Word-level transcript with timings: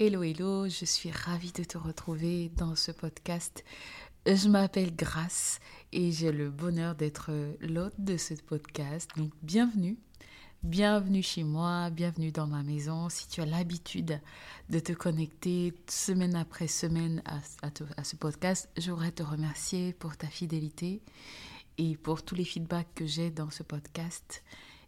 Hello, 0.00 0.22
hello, 0.22 0.68
je 0.68 0.84
suis 0.84 1.10
ravie 1.10 1.50
de 1.50 1.64
te 1.64 1.76
retrouver 1.76 2.50
dans 2.50 2.76
ce 2.76 2.92
podcast. 2.92 3.64
Je 4.26 4.48
m'appelle 4.48 4.94
Grace 4.94 5.58
et 5.90 6.12
j'ai 6.12 6.30
le 6.30 6.50
bonheur 6.50 6.94
d'être 6.94 7.32
l'hôte 7.60 7.96
de 7.98 8.16
ce 8.16 8.34
podcast. 8.34 9.10
Donc, 9.16 9.32
bienvenue. 9.42 9.98
Bienvenue 10.62 11.24
chez 11.24 11.42
moi, 11.42 11.90
bienvenue 11.90 12.30
dans 12.30 12.46
ma 12.46 12.62
maison. 12.62 13.08
Si 13.08 13.26
tu 13.26 13.40
as 13.40 13.44
l'habitude 13.44 14.20
de 14.70 14.78
te 14.78 14.92
connecter 14.92 15.74
semaine 15.88 16.36
après 16.36 16.68
semaine 16.68 17.20
à, 17.24 17.40
à 17.96 18.04
ce 18.04 18.14
podcast, 18.14 18.68
je 18.78 18.92
voudrais 18.92 19.10
te 19.10 19.24
remercier 19.24 19.94
pour 19.94 20.16
ta 20.16 20.28
fidélité 20.28 21.02
et 21.76 21.96
pour 21.96 22.22
tous 22.24 22.36
les 22.36 22.44
feedbacks 22.44 22.94
que 22.94 23.04
j'ai 23.06 23.32
dans 23.32 23.50
ce 23.50 23.64
podcast. 23.64 24.44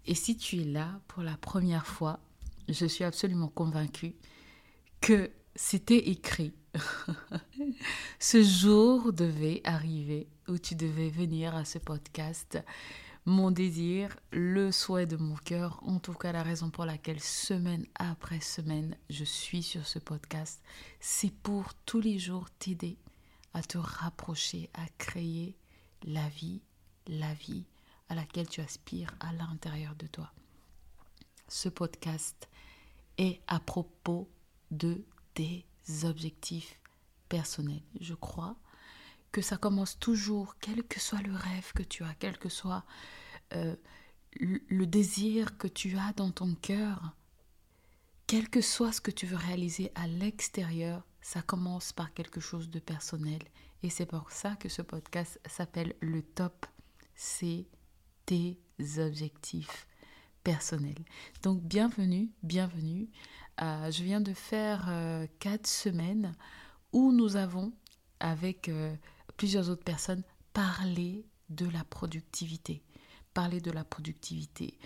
Et 0.07 0.15
si 0.15 0.37
tu 0.37 0.61
es 0.61 0.65
là 0.65 1.01
pour 1.09 1.25
la 1.25 1.37
première 1.37 1.89
fois, 1.89 2.21
je 2.69 2.87
suis 2.87 3.03
absolument 3.03 3.49
convaincue 3.49 4.15
que 5.01 5.31
c'était 5.55 6.11
écrit. 6.11 6.53
ce 8.19 8.43
jour 8.43 9.13
devait 9.13 9.61
arriver 9.65 10.29
où 10.49 10.59
tu 10.59 10.75
devais 10.75 11.09
venir 11.09 11.55
à 11.55 11.65
ce 11.65 11.79
podcast. 11.79 12.59
Mon 13.27 13.51
désir, 13.51 14.17
le 14.33 14.73
souhait 14.73 15.07
de 15.07 15.17
mon 15.17 15.37
cœur, 15.37 15.81
en 15.83 15.99
tout 15.99 16.15
cas 16.15 16.33
la 16.33 16.43
raison 16.43 16.71
pour 16.71 16.85
laquelle 16.85 17.21
semaine 17.21 17.87
après 17.95 18.41
semaine 18.41 18.97
je 19.11 19.25
suis 19.25 19.63
sur 19.63 19.87
ce 19.87 19.99
podcast, 19.99 20.63
c'est 21.01 21.33
pour 21.33 21.75
tous 21.85 22.01
les 22.01 22.19
jours 22.19 22.49
t'aider 22.59 22.97
à 23.53 23.63
te 23.63 23.77
rapprocher, 23.77 24.71
à 24.75 24.87
créer 24.97 25.57
la 26.05 26.29
vie, 26.31 26.63
la 27.07 27.35
vie 27.35 27.67
à 28.09 28.15
laquelle 28.15 28.49
tu 28.49 28.63
aspires 28.63 29.15
à 29.21 29.33
l'intérieur 29.35 29.95
de 29.97 30.07
toi. 30.07 30.33
Ce 31.47 31.69
podcast 31.69 32.49
est 33.19 33.41
à 33.47 33.61
propos 33.61 34.29
de 34.71 35.05
tes 35.35 35.67
objectifs 36.05 36.79
personnels. 37.29 37.83
Je 38.01 38.15
crois 38.15 38.57
que 39.33 39.43
ça 39.43 39.57
commence 39.57 39.99
toujours, 39.99 40.57
quel 40.61 40.83
que 40.85 41.01
soit 41.01 41.23
le 41.23 41.35
rêve 41.35 41.73
que 41.75 41.83
tu 41.83 42.03
as, 42.05 42.15
quel 42.15 42.39
que 42.39 42.49
soit 42.49 42.85
euh, 43.55 43.77
le 44.39 44.87
désir 44.87 45.57
que 45.59 45.69
tu 45.69 45.97
as 45.97 46.13
dans 46.15 46.31
ton 46.31 46.55
cœur, 46.55 47.15
quel 48.27 48.49
que 48.49 48.61
soit 48.61 48.93
ce 48.93 49.01
que 49.01 49.11
tu 49.11 49.27
veux 49.27 49.37
réaliser 49.37 49.91
à 49.95 50.07
l'extérieur, 50.07 51.05
ça 51.21 51.43
commence 51.43 51.93
par 51.93 52.13
quelque 52.15 52.41
chose 52.41 52.71
de 52.71 52.79
personnel. 52.79 53.43
Et 53.83 53.91
c'est 53.91 54.07
pour 54.07 54.31
ça 54.31 54.57
que 54.57 54.69
ce 54.69 54.83
podcast 54.83 55.41
s'appelle 55.47 55.95
Le 56.01 56.23
Top. 56.23 56.67
C'est 57.15 57.67
tes 58.27 58.59
objectifs 58.99 59.87
personnels. 60.43 61.05
Donc 61.43 61.63
bienvenue, 61.63 62.31
bienvenue. 62.43 63.09
Euh, 63.63 63.91
je 63.91 64.03
viens 64.03 64.21
de 64.21 64.33
faire 64.33 64.87
euh, 64.89 65.27
quatre 65.39 65.67
semaines 65.67 66.35
où 66.93 67.13
nous 67.13 67.37
avons, 67.37 67.73
avec 68.21 68.69
euh, 68.69 68.95
plusieurs 69.37 69.71
autres 69.71 69.85
personnes, 69.85 70.23
parlé 70.53 71.25
de 71.51 71.69
la 71.69 71.85
productivité. 71.85 72.83
Parler 73.35 73.61
de 73.61 73.71
la 73.71 73.85
productivité. 73.85 74.77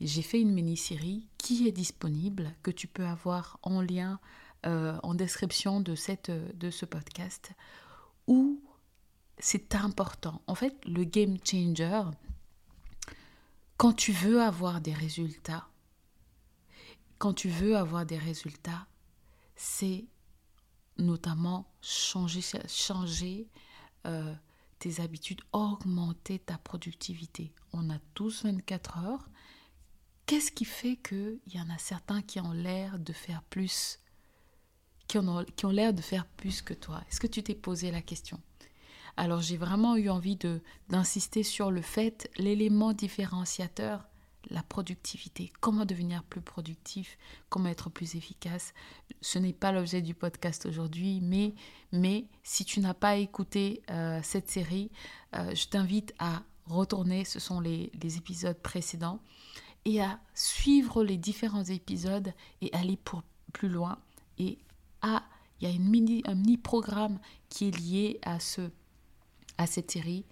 J'ai 0.00 0.22
fait 0.22 0.40
une 0.40 0.52
mini-série 0.52 1.26
qui 1.38 1.66
est 1.66 1.72
disponible, 1.72 2.54
que 2.62 2.70
tu 2.70 2.86
peux 2.86 3.04
avoir 3.04 3.58
en 3.62 3.80
lien 3.80 4.20
en 4.62 5.14
description 5.14 5.80
de, 5.80 5.96
cette, 5.96 6.30
de 6.30 6.70
ce 6.70 6.84
podcast, 6.84 7.50
où 8.28 8.60
c'est 9.38 9.74
important. 9.74 10.40
En 10.46 10.54
fait, 10.54 10.76
le 10.86 11.02
game 11.02 11.36
changer, 11.44 12.02
quand 13.76 13.92
tu 13.92 14.12
veux 14.12 14.40
avoir 14.40 14.80
des 14.80 14.94
résultats, 14.94 15.68
quand 17.18 17.34
tu 17.34 17.48
veux 17.48 17.76
avoir 17.76 18.06
des 18.06 18.18
résultats, 18.18 18.86
c'est 19.54 20.06
notamment 20.98 21.70
changer, 21.82 22.40
changer 22.68 23.48
euh, 24.06 24.34
tes 24.78 25.00
habitudes, 25.00 25.40
augmenter 25.52 26.38
ta 26.38 26.58
productivité. 26.58 27.52
On 27.72 27.90
a 27.90 27.98
tous 28.14 28.44
24 28.44 28.98
heures. 28.98 29.28
Qu'est-ce 30.26 30.50
qui 30.50 30.64
fait 30.64 30.96
qu'il 30.96 31.38
y 31.48 31.60
en 31.60 31.70
a 31.70 31.78
certains 31.78 32.22
qui 32.22 32.40
ont 32.40 32.52
l'air 32.52 32.98
de 32.98 33.12
faire 33.12 33.42
plus, 33.44 34.00
qui 35.06 35.18
ont, 35.18 35.44
qui 35.56 35.66
ont 35.66 35.70
l'air 35.70 35.92
de 35.94 36.02
faire 36.02 36.26
plus 36.26 36.62
que 36.62 36.74
toi? 36.74 37.02
Est-ce 37.08 37.20
que 37.20 37.26
tu 37.26 37.42
t'es 37.42 37.54
posé 37.54 37.90
la 37.90 38.02
question? 38.02 38.40
Alors 39.16 39.40
j'ai 39.40 39.56
vraiment 39.56 39.96
eu 39.96 40.10
envie 40.10 40.38
d'insister 40.88 41.42
sur 41.42 41.70
le 41.70 41.80
fait, 41.80 42.30
l'élément 42.36 42.92
différenciateur, 42.92 44.06
la 44.50 44.62
productivité, 44.62 45.52
comment 45.60 45.84
devenir 45.84 46.22
plus 46.22 46.40
productif, 46.40 47.18
comment 47.48 47.68
être 47.68 47.90
plus 47.90 48.14
efficace? 48.14 48.74
Ce 49.20 49.38
n'est 49.38 49.52
pas 49.52 49.72
l'objet 49.72 50.02
du 50.02 50.14
podcast 50.14 50.66
aujourd'hui, 50.66 51.20
mais, 51.20 51.54
mais 51.92 52.26
si 52.42 52.64
tu 52.64 52.80
n'as 52.80 52.94
pas 52.94 53.16
écouté 53.16 53.82
euh, 53.90 54.20
cette 54.22 54.50
série, 54.50 54.90
euh, 55.34 55.54
je 55.54 55.66
t'invite 55.66 56.14
à 56.18 56.42
retourner, 56.66 57.24
ce 57.24 57.40
sont 57.40 57.60
les, 57.60 57.90
épisodes 58.02 58.58
précédents, 58.58 59.20
et 59.84 60.02
à 60.02 60.20
suivre 60.34 61.04
les 61.04 61.16
différents 61.16 61.64
épisodes 61.64 62.32
et 62.60 62.72
aller 62.72 62.96
pour 62.96 63.22
plus 63.52 63.68
loin. 63.68 63.98
Et 64.38 64.58
à, 65.00 65.22
il 65.60 65.68
y 65.68 65.70
a 65.70 65.74
une 65.74 65.88
mini, 65.88 66.22
un 66.26 66.34
mini-programme 66.34 67.18
qui 67.48 67.68
est 67.68 67.78
lié 67.78 68.18
à, 68.22 68.40
ce, 68.40 68.70
à 69.58 69.66
cette 69.66 69.90
série, 69.90 70.24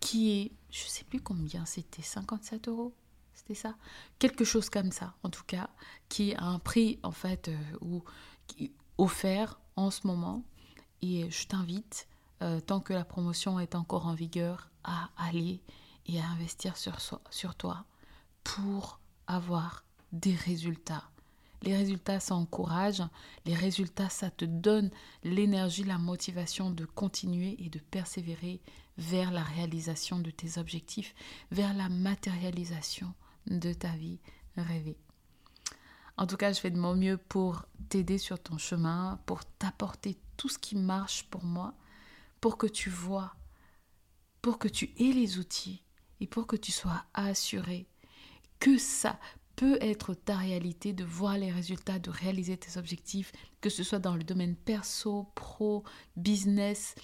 qui 0.00 0.30
est, 0.40 0.52
je 0.70 0.86
sais 0.86 1.04
plus 1.04 1.20
combien 1.20 1.64
c'était, 1.64 2.02
57 2.02 2.68
euros 2.68 2.94
c'était 3.34 3.54
ça? 3.54 3.76
Quelque 4.18 4.44
chose 4.44 4.68
comme 4.68 4.90
ça, 4.90 5.14
en 5.22 5.30
tout 5.30 5.44
cas, 5.46 5.70
qui 6.08 6.34
a 6.34 6.42
un 6.42 6.58
prix, 6.58 6.98
en 7.04 7.12
fait, 7.12 7.48
euh, 7.48 7.56
ou, 7.80 8.02
qui, 8.48 8.72
offert 8.98 9.60
en 9.76 9.90
ce 9.90 10.06
moment. 10.06 10.42
Et 11.02 11.30
je 11.30 11.46
t'invite, 11.46 12.08
euh, 12.42 12.60
tant 12.60 12.80
que 12.80 12.92
la 12.92 13.04
promotion 13.04 13.60
est 13.60 13.76
encore 13.76 14.06
en 14.06 14.14
vigueur, 14.14 14.70
à 14.82 15.10
aller 15.16 15.62
et 16.06 16.20
à 16.20 16.26
investir 16.26 16.76
sur, 16.76 17.00
soi, 17.00 17.20
sur 17.30 17.54
toi 17.54 17.84
pour 18.42 18.98
avoir 19.28 19.84
des 20.12 20.34
résultats. 20.34 21.04
Les 21.62 21.76
résultats, 21.76 22.20
ça 22.20 22.34
encourage. 22.34 23.02
Les 23.44 23.54
résultats, 23.54 24.08
ça 24.08 24.30
te 24.30 24.44
donne 24.44 24.90
l'énergie, 25.24 25.84
la 25.84 25.98
motivation 25.98 26.70
de 26.70 26.84
continuer 26.84 27.56
et 27.58 27.68
de 27.68 27.78
persévérer 27.78 28.60
vers 28.96 29.30
la 29.30 29.42
réalisation 29.42 30.18
de 30.18 30.30
tes 30.30 30.58
objectifs, 30.58 31.14
vers 31.50 31.74
la 31.74 31.88
matérialisation 31.88 33.12
de 33.46 33.72
ta 33.72 33.90
vie 33.92 34.20
rêvée. 34.56 34.98
En 36.16 36.26
tout 36.26 36.36
cas, 36.36 36.52
je 36.52 36.60
fais 36.60 36.70
de 36.70 36.78
mon 36.78 36.96
mieux 36.96 37.16
pour 37.16 37.64
t'aider 37.88 38.18
sur 38.18 38.40
ton 38.40 38.58
chemin, 38.58 39.20
pour 39.24 39.44
t'apporter 39.44 40.18
tout 40.36 40.48
ce 40.48 40.58
qui 40.58 40.74
marche 40.74 41.24
pour 41.24 41.44
moi, 41.44 41.74
pour 42.40 42.58
que 42.58 42.66
tu 42.66 42.90
vois, 42.90 43.34
pour 44.42 44.58
que 44.58 44.68
tu 44.68 44.92
aies 44.98 45.12
les 45.12 45.38
outils 45.38 45.82
et 46.20 46.26
pour 46.26 46.46
que 46.46 46.56
tu 46.56 46.72
sois 46.72 47.04
assuré 47.14 47.86
que 48.58 48.78
ça 48.78 49.18
peut 49.58 49.76
être 49.80 50.14
ta 50.14 50.36
réalité 50.36 50.92
de 50.92 51.04
voir 51.04 51.36
les 51.36 51.50
résultats, 51.50 51.98
de 51.98 52.10
réaliser 52.10 52.56
tes 52.56 52.78
objectifs, 52.78 53.32
que 53.60 53.68
ce 53.68 53.82
soit 53.82 53.98
dans 53.98 54.14
le 54.14 54.22
domaine 54.22 54.54
perso, 54.54 55.26
pro, 55.34 55.82
business, 56.16 56.94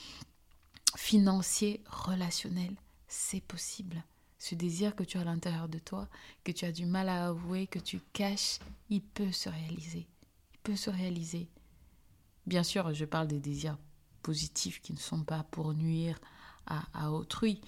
financier, 0.96 1.82
relationnel. 1.90 2.76
C'est 3.08 3.40
possible 3.40 4.04
ce 4.38 4.54
désir 4.54 4.94
que 4.94 5.02
tu 5.02 5.18
as 5.18 5.22
à 5.22 5.24
l'intérieur 5.24 5.68
de 5.68 5.80
toi, 5.80 6.08
que 6.44 6.52
tu 6.52 6.64
as 6.64 6.70
du 6.70 6.86
mal 6.86 7.08
à 7.08 7.26
avouer, 7.26 7.66
que 7.66 7.80
tu 7.80 7.98
caches, 8.12 8.60
il 8.88 9.02
peut 9.02 9.32
se 9.32 9.48
réaliser. 9.48 10.06
Il 10.52 10.58
peut 10.62 10.76
se 10.76 10.90
réaliser. 10.90 11.48
Bien 12.46 12.62
sûr, 12.62 12.94
je 12.94 13.04
parle 13.04 13.26
des 13.26 13.40
désirs 13.40 13.78
positifs 14.22 14.80
qui 14.80 14.92
ne 14.92 14.98
sont 14.98 15.24
pas 15.24 15.42
pour 15.50 15.74
nuire 15.74 16.20
à, 16.66 16.84
à 16.92 17.10
autrui. 17.10 17.62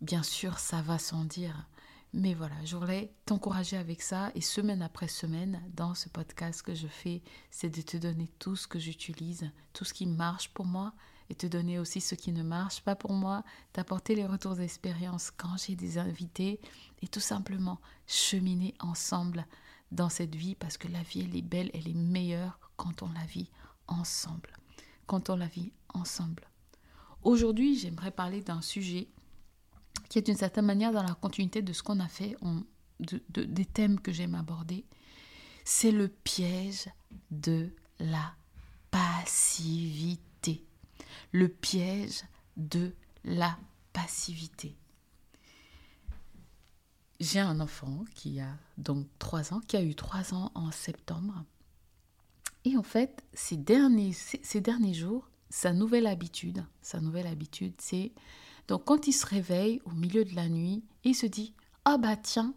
Bien 0.00 0.24
sûr, 0.24 0.58
ça 0.58 0.82
va 0.82 0.98
sans 0.98 1.24
dire. 1.24 1.68
Mais 2.12 2.34
voilà, 2.34 2.56
je 2.64 2.76
voulais 2.76 3.14
t'encourager 3.24 3.76
avec 3.76 4.02
ça. 4.02 4.32
Et 4.34 4.40
semaine 4.40 4.82
après 4.82 5.06
semaine, 5.06 5.62
dans 5.74 5.94
ce 5.94 6.08
podcast 6.08 6.62
que 6.62 6.74
je 6.74 6.88
fais, 6.88 7.22
c'est 7.50 7.70
de 7.70 7.82
te 7.82 7.96
donner 7.96 8.28
tout 8.38 8.56
ce 8.56 8.66
que 8.66 8.80
j'utilise, 8.80 9.50
tout 9.72 9.84
ce 9.84 9.94
qui 9.94 10.06
marche 10.06 10.48
pour 10.52 10.66
moi, 10.66 10.92
et 11.28 11.36
te 11.36 11.46
donner 11.46 11.78
aussi 11.78 12.00
ce 12.00 12.16
qui 12.16 12.32
ne 12.32 12.42
marche 12.42 12.80
pas 12.80 12.96
pour 12.96 13.12
moi, 13.12 13.44
t'apporter 13.72 14.16
les 14.16 14.26
retours 14.26 14.56
d'expérience 14.56 15.30
quand 15.30 15.56
j'ai 15.56 15.76
des 15.76 15.98
invités, 15.98 16.60
et 17.00 17.06
tout 17.06 17.20
simplement 17.20 17.80
cheminer 18.08 18.74
ensemble 18.80 19.46
dans 19.92 20.08
cette 20.08 20.34
vie, 20.34 20.56
parce 20.56 20.76
que 20.76 20.88
la 20.88 21.02
vie, 21.04 21.22
elle 21.22 21.36
est 21.36 21.42
belle, 21.42 21.70
elle 21.74 21.88
est 21.88 21.94
meilleure 21.94 22.58
quand 22.76 23.04
on 23.04 23.08
la 23.12 23.24
vit 23.26 23.50
ensemble. 23.86 24.56
Quand 25.06 25.30
on 25.30 25.36
la 25.36 25.46
vit 25.46 25.72
ensemble. 25.94 26.48
Aujourd'hui, 27.22 27.78
j'aimerais 27.78 28.10
parler 28.10 28.40
d'un 28.40 28.62
sujet 28.62 29.08
qui 30.10 30.18
est 30.18 30.22
d'une 30.22 30.36
certaine 30.36 30.66
manière 30.66 30.92
dans 30.92 31.04
la 31.04 31.14
continuité 31.14 31.62
de 31.62 31.72
ce 31.72 31.82
qu'on 31.82 32.00
a 32.00 32.08
fait, 32.08 32.36
des 32.98 33.64
thèmes 33.64 33.98
que 33.98 34.12
j'aime 34.12 34.34
aborder, 34.34 34.84
c'est 35.64 35.92
le 35.92 36.08
piège 36.08 36.88
de 37.30 37.70
la 38.00 38.34
passivité. 38.90 40.66
Le 41.32 41.48
piège 41.48 42.24
de 42.56 42.92
la 43.24 43.56
passivité. 43.92 44.76
J'ai 47.20 47.38
un 47.38 47.60
enfant 47.60 48.04
qui 48.14 48.40
a 48.40 48.56
donc 48.78 49.06
3 49.20 49.54
ans, 49.54 49.60
qui 49.60 49.76
a 49.76 49.82
eu 49.82 49.94
3 49.94 50.34
ans 50.34 50.50
en 50.56 50.72
septembre. 50.72 51.44
Et 52.64 52.76
en 52.76 52.82
fait, 52.82 53.22
ces 53.32 53.56
derniers, 53.56 54.12
ces 54.12 54.60
derniers 54.60 54.94
jours, 54.94 55.30
sa 55.50 55.72
nouvelle 55.72 56.08
habitude, 56.08 56.64
sa 56.82 57.00
nouvelle 57.00 57.28
habitude, 57.28 57.74
c'est 57.78 58.12
donc 58.70 58.84
quand 58.84 59.08
il 59.08 59.12
se 59.12 59.26
réveille 59.26 59.82
au 59.84 59.90
milieu 59.90 60.24
de 60.24 60.36
la 60.36 60.48
nuit, 60.48 60.84
il 61.02 61.16
se 61.16 61.26
dit 61.26 61.54
Ah 61.84 61.98
bah 61.98 62.14
tiens, 62.16 62.54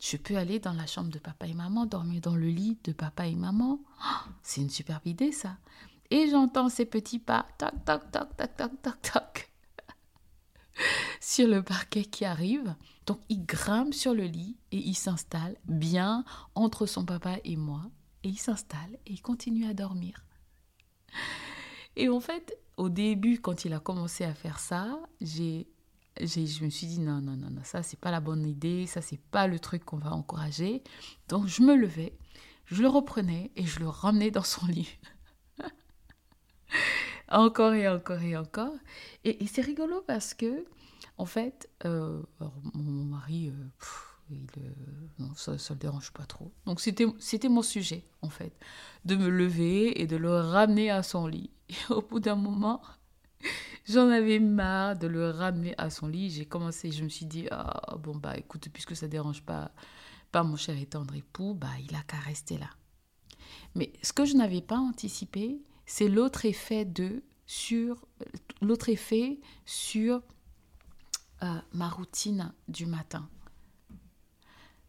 je 0.00 0.16
peux 0.16 0.38
aller 0.38 0.60
dans 0.60 0.72
la 0.72 0.86
chambre 0.86 1.10
de 1.10 1.18
papa 1.18 1.46
et 1.46 1.52
maman, 1.52 1.84
dormir 1.84 2.22
dans 2.22 2.34
le 2.34 2.46
lit 2.46 2.78
de 2.84 2.92
papa 2.92 3.26
et 3.26 3.34
maman. 3.34 3.78
Oh, 4.02 4.30
c'est 4.42 4.62
une 4.62 4.70
superbe 4.70 5.06
idée 5.06 5.30
ça. 5.30 5.58
Et 6.08 6.30
j'entends 6.30 6.70
ces 6.70 6.86
petits 6.86 7.18
pas, 7.18 7.46
toc, 7.58 7.84
toc, 7.84 8.10
toc, 8.10 8.34
toc, 8.34 8.56
toc, 8.56 8.82
toc, 8.82 9.02
toc, 9.02 9.52
sur 11.20 11.46
le 11.46 11.62
parquet 11.62 12.06
qui 12.06 12.24
arrive. 12.24 12.74
Donc 13.04 13.20
il 13.28 13.44
grimpe 13.44 13.92
sur 13.92 14.14
le 14.14 14.24
lit 14.24 14.56
et 14.70 14.78
il 14.78 14.94
s'installe 14.94 15.58
bien 15.66 16.24
entre 16.54 16.86
son 16.86 17.04
papa 17.04 17.36
et 17.44 17.56
moi. 17.56 17.82
Et 18.24 18.30
il 18.30 18.38
s'installe 18.38 18.94
et 19.04 19.12
il 19.12 19.20
continue 19.20 19.66
à 19.66 19.74
dormir. 19.74 20.24
Et 21.96 22.08
en 22.08 22.20
fait, 22.20 22.56
au 22.82 22.88
début, 22.88 23.38
quand 23.40 23.64
il 23.64 23.72
a 23.74 23.78
commencé 23.78 24.24
à 24.24 24.34
faire 24.34 24.58
ça, 24.58 24.98
j'ai, 25.20 25.68
je 26.18 26.64
me 26.64 26.68
suis 26.68 26.88
dit 26.88 26.98
non, 26.98 27.20
non, 27.20 27.36
non, 27.36 27.48
non 27.48 27.60
ça, 27.62 27.84
c'est 27.84 27.98
pas 27.98 28.10
la 28.10 28.18
bonne 28.18 28.44
idée, 28.44 28.88
ça, 28.88 29.00
c'est 29.00 29.20
pas 29.20 29.46
le 29.46 29.60
truc 29.60 29.84
qu'on 29.84 29.98
va 29.98 30.12
encourager. 30.12 30.82
Donc, 31.28 31.46
je 31.46 31.62
me 31.62 31.76
levais, 31.76 32.18
je 32.66 32.82
le 32.82 32.88
reprenais 32.88 33.52
et 33.54 33.64
je 33.64 33.78
le 33.78 33.88
ramenais 33.88 34.32
dans 34.32 34.42
son 34.42 34.66
lit. 34.66 34.98
encore 37.28 37.72
et 37.74 37.86
encore 37.86 38.20
et 38.20 38.36
encore. 38.36 38.74
Et, 39.22 39.46
c'est 39.46 39.62
rigolo 39.62 40.02
parce 40.04 40.34
que, 40.34 40.64
en 41.18 41.26
fait, 41.26 41.70
euh, 41.84 42.20
mon, 42.74 43.04
mari, 43.04 43.50
euh, 43.50 43.52
euh, 44.58 45.24
ça 45.34 45.52
ne 45.52 45.56
le 45.70 45.74
dérange 45.76 46.12
pas 46.12 46.24
trop. 46.24 46.52
Donc, 46.66 46.80
c'était, 46.80 47.48
mon 47.48 47.62
sujet, 47.62 48.04
en 48.22 48.28
fait, 48.28 48.52
de 49.04 49.16
me 49.16 49.28
lever 49.28 50.00
et 50.00 50.06
de 50.06 50.16
le 50.16 50.34
ramener 50.34 50.90
à 50.90 51.02
son 51.02 51.26
lit. 51.26 51.50
Et 51.68 51.74
au 51.90 52.02
bout 52.02 52.20
d'un 52.20 52.36
moment, 52.36 52.82
j'en 53.88 54.08
avais 54.08 54.38
marre 54.38 54.96
de 54.96 55.06
le 55.06 55.30
ramener 55.30 55.74
à 55.78 55.90
son 55.90 56.06
lit. 56.06 56.30
J'ai 56.30 56.46
commencé, 56.46 56.90
je 56.90 57.04
me 57.04 57.08
suis 57.08 57.26
dit, 57.26 57.46
ah, 57.50 57.96
bon, 57.98 58.16
bah 58.16 58.36
écoute, 58.36 58.68
puisque 58.72 58.96
ça 58.96 59.08
dérange 59.08 59.42
pas, 59.42 59.70
pas 60.30 60.42
mon 60.42 60.56
cher 60.56 60.76
et 60.78 60.86
tendre 60.86 61.14
époux, 61.14 61.54
bah 61.54 61.68
il 61.88 61.94
a 61.94 62.02
qu'à 62.02 62.18
rester 62.18 62.58
là. 62.58 62.70
Mais 63.74 63.92
ce 64.02 64.12
que 64.12 64.24
je 64.24 64.34
n'avais 64.34 64.62
pas 64.62 64.78
anticipé, 64.78 65.62
c'est 65.86 66.08
l'autre 66.08 66.44
effet 66.46 66.84
de 66.84 67.22
sur 67.46 68.06
l'autre 68.62 68.88
effet 68.88 69.40
sur 69.66 70.22
euh, 71.42 71.58
ma 71.72 71.88
routine 71.88 72.52
du 72.68 72.86
matin. 72.86 73.28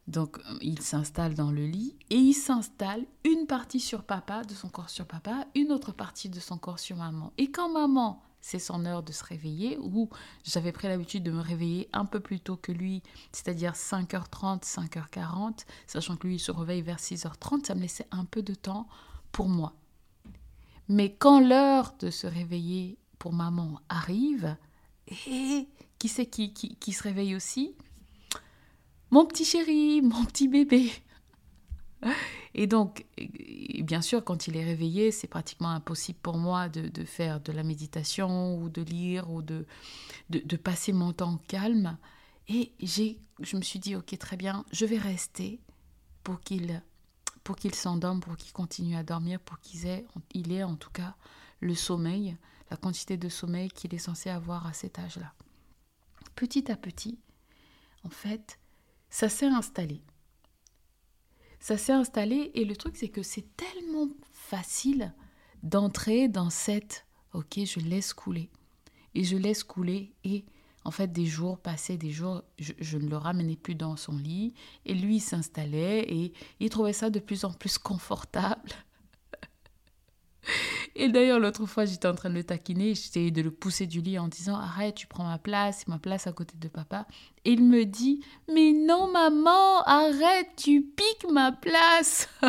Donc, 0.07 0.37
euh, 0.37 0.57
il 0.61 0.81
s'installe 0.81 1.33
dans 1.33 1.51
le 1.51 1.65
lit 1.65 1.95
et 2.09 2.17
il 2.17 2.33
s'installe 2.33 3.05
une 3.23 3.47
partie 3.47 3.79
sur 3.79 4.03
papa, 4.03 4.43
de 4.43 4.53
son 4.53 4.69
corps 4.69 4.89
sur 4.89 5.05
papa, 5.05 5.47
une 5.55 5.71
autre 5.71 5.93
partie 5.93 6.29
de 6.29 6.39
son 6.39 6.57
corps 6.57 6.79
sur 6.79 6.97
maman. 6.97 7.31
Et 7.37 7.51
quand 7.51 7.71
maman, 7.71 8.21
c'est 8.41 8.59
son 8.59 8.85
heure 8.85 9.03
de 9.03 9.13
se 9.13 9.23
réveiller, 9.23 9.77
ou 9.79 10.09
j'avais 10.43 10.73
pris 10.73 10.89
l'habitude 10.89 11.23
de 11.23 11.31
me 11.31 11.39
réveiller 11.39 11.87
un 11.93 12.03
peu 12.03 12.19
plus 12.19 12.41
tôt 12.41 12.57
que 12.57 12.73
lui, 12.73 13.01
c'est-à-dire 13.31 13.71
5h30, 13.71 14.63
5h40, 14.63 15.65
sachant 15.87 16.17
que 16.17 16.27
lui, 16.27 16.37
se 16.37 16.51
réveille 16.51 16.81
vers 16.81 16.97
6h30, 16.97 17.65
ça 17.65 17.73
me 17.73 17.79
laissait 17.79 18.07
un 18.11 18.25
peu 18.25 18.41
de 18.41 18.53
temps 18.53 18.87
pour 19.31 19.47
moi. 19.47 19.73
Mais 20.89 21.15
quand 21.15 21.39
l'heure 21.39 21.95
de 21.99 22.09
se 22.09 22.27
réveiller 22.27 22.97
pour 23.17 23.31
maman 23.31 23.79
arrive, 23.87 24.57
et 25.27 25.69
qui 25.97 26.09
c'est 26.09 26.25
qui, 26.25 26.53
qui 26.53 26.91
se 26.91 27.03
réveille 27.03 27.35
aussi 27.35 27.77
mon 29.13 29.25
petit 29.25 29.45
chéri, 29.45 30.01
mon 30.01 30.25
petit 30.25 30.47
bébé. 30.47 30.91
Et 32.55 32.65
donc, 32.65 33.05
bien 33.83 34.01
sûr, 34.01 34.23
quand 34.23 34.47
il 34.47 34.57
est 34.57 34.63
réveillé, 34.63 35.11
c'est 35.11 35.27
pratiquement 35.27 35.69
impossible 35.69 36.17
pour 36.19 36.39
moi 36.39 36.67
de, 36.67 37.05
faire 37.05 37.39
de 37.39 37.51
la 37.51 37.61
méditation 37.61 38.57
ou 38.57 38.69
de 38.69 38.81
lire 38.81 39.29
ou 39.29 39.43
de, 39.43 39.67
de, 40.31 40.57
passer 40.57 40.93
mon 40.93 41.13
temps 41.13 41.39
calme. 41.47 41.95
Et 42.47 42.73
j'ai, 42.79 43.19
je 43.39 43.55
me 43.55 43.61
suis 43.61 43.77
dit, 43.77 43.95
ok, 43.95 44.17
très 44.17 44.35
bien, 44.35 44.65
je 44.71 44.85
vais 44.85 44.97
rester 44.97 45.61
pour 46.23 46.41
qu'il 46.41 46.81
pour 47.43 47.57
qu'il 47.57 47.75
s'endorme, 47.75 48.21
pour 48.21 48.37
qu'il 48.37 48.53
continue 48.53 48.95
à 48.95 49.03
dormir, 49.03 49.39
pour 49.41 49.59
qu'il 49.59 49.85
ait, 49.85 50.05
il 50.33 50.53
ait 50.53 50.63
en 50.63 50.75
tout 50.75 50.91
cas 50.91 51.13
le 51.59 51.75
sommeil, 51.75 52.37
la 52.71 52.77
quantité 52.77 53.17
de 53.17 53.27
sommeil 53.27 53.69
qu'il 53.69 53.93
est 53.93 53.99
censé 53.99 54.29
avoir 54.29 54.65
à 54.65 54.71
cet 54.71 54.97
âge-là. 54.97 55.33
Petit 56.35 56.71
à 56.71 56.77
petit, 56.77 57.19
en 58.05 58.09
fait, 58.09 58.59
ça 59.13 59.29
s'est 59.29 59.45
installé. 59.45 60.01
Ça 61.59 61.77
s'est 61.77 61.93
installé 61.93 62.49
et 62.55 62.65
le 62.65 62.75
truc 62.75 62.97
c'est 62.97 63.09
que 63.09 63.21
c'est 63.21 63.45
tellement 63.55 64.09
facile 64.31 65.13
d'entrer 65.61 66.27
dans 66.27 66.49
cette 66.49 67.05
ok 67.33 67.59
je 67.63 67.79
laisse 67.79 68.11
couler 68.11 68.49
et 69.13 69.23
je 69.23 69.37
laisse 69.37 69.63
couler 69.63 70.15
et 70.23 70.45
en 70.83 70.89
fait 70.89 71.13
des 71.13 71.27
jours 71.27 71.59
passaient 71.59 71.95
des 71.95 72.09
jours 72.09 72.41
je, 72.57 72.97
ne 72.97 73.07
le 73.07 73.17
ramenais 73.17 73.55
plus 73.55 73.75
dans 73.75 73.97
son 73.97 74.17
lit 74.17 74.55
et 74.83 74.95
lui 74.95 75.19
s'installait 75.19 76.11
et 76.11 76.33
il 76.59 76.69
trouvait 76.71 76.91
ça 76.91 77.11
de 77.11 77.19
plus 77.19 77.45
en 77.45 77.53
plus 77.53 77.77
confortable 77.77 78.71
et 80.95 81.09
d'ailleurs, 81.09 81.39
l'autre 81.39 81.65
fois, 81.65 81.85
j'étais 81.85 82.07
en 82.07 82.13
train 82.13 82.29
de 82.29 82.35
le 82.35 82.43
taquiner, 82.43 82.89
j'essayais 82.89 83.31
de 83.31 83.41
le 83.41 83.49
pousser 83.49 83.87
du 83.87 84.01
lit 84.01 84.19
en 84.19 84.27
disant 84.27 84.55
Arrête, 84.55 84.93
tu 84.95 85.07
prends 85.07 85.23
ma 85.23 85.39
place, 85.39 85.87
ma 85.87 85.97
place 85.97 86.27
à 86.27 86.33
côté 86.33 86.55
de 86.57 86.67
papa. 86.67 87.07
Et 87.45 87.53
il 87.53 87.63
me 87.63 87.85
dit 87.85 88.23
Mais 88.53 88.73
non, 88.73 89.11
maman, 89.11 89.81
arrête, 89.85 90.49
tu 90.55 90.81
piques 90.81 91.31
ma 91.31 91.51
place. 91.51 92.29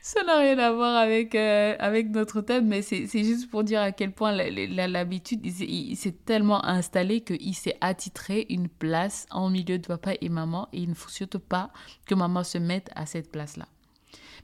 Ça 0.00 0.22
n'a 0.22 0.38
rien 0.38 0.58
à 0.58 0.72
voir 0.72 0.96
avec, 0.96 1.34
euh, 1.34 1.76
avec 1.78 2.08
notre 2.10 2.40
thème, 2.40 2.68
mais 2.68 2.80
c'est 2.80 3.06
juste 3.06 3.50
pour 3.50 3.64
dire 3.64 3.82
à 3.82 3.92
quel 3.92 4.12
point 4.12 4.32
l'habitude, 4.32 5.44
il, 5.44 5.96
s'est 5.96 6.16
tellement 6.24 6.64
installé 6.64 7.20
qu'il 7.20 7.54
s'est 7.54 7.76
attitré 7.82 8.46
une 8.48 8.68
place 8.68 9.26
en 9.30 9.50
milieu 9.50 9.78
de 9.78 9.86
papa 9.86 10.12
et 10.20 10.28
maman, 10.30 10.68
et 10.72 10.78
il 10.78 10.88
ne 10.88 10.94
faut 10.94 11.10
surtout 11.10 11.40
pas 11.40 11.70
que 12.06 12.14
maman 12.14 12.44
se 12.44 12.56
mette 12.56 12.88
à 12.94 13.04
cette 13.04 13.30
place-là. 13.30 13.66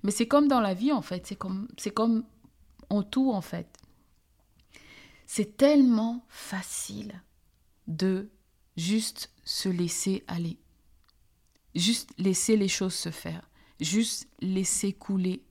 Mais 0.03 0.11
c'est 0.11 0.27
comme 0.27 0.49
dans 0.49 0.61
la 0.61 0.75
vie, 0.75 0.93
en 0.93 1.03
fait. 1.03 1.27
C'est 1.27 1.37
comme, 1.37 1.69
c'est 1.79 1.93
comme 1.93 2.25
en 2.91 3.03
tout, 3.03 3.33
en 3.33 3.41
fait. 3.41 3.79
C'est 5.27 5.57
tellement 5.57 6.25
facile 6.29 7.23
de 7.87 8.31
juste 8.77 9.31
se 9.45 9.69
laisser 9.69 10.25
aller. 10.27 10.59
Juste 11.75 12.11
laisser 12.19 12.57
les 12.57 12.69
choses 12.69 12.95
se 12.95 13.11
faire. 13.11 13.49
Juste 13.81 14.29
laisser 14.41 14.93
couler. 14.93 15.43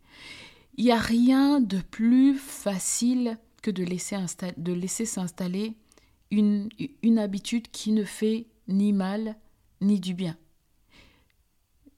Il 0.78 0.86
n'y 0.86 0.92
a 0.92 1.00
rien 1.00 1.60
de 1.60 1.80
plus 1.80 2.36
facile 2.38 3.38
que 3.62 3.72
de 3.72 3.84
laisser, 3.84 4.18
de 4.58 4.74
laisser 4.74 5.06
s'installer 5.06 5.76
une, 6.30 6.70
une 7.04 7.20
habitude 7.20 7.70
qui 7.72 7.92
ne 7.92 8.04
fait 8.04 8.48
ni 8.68 8.94
mal 8.94 9.36
ni 9.82 10.00
du 10.00 10.14
bien 10.14 10.38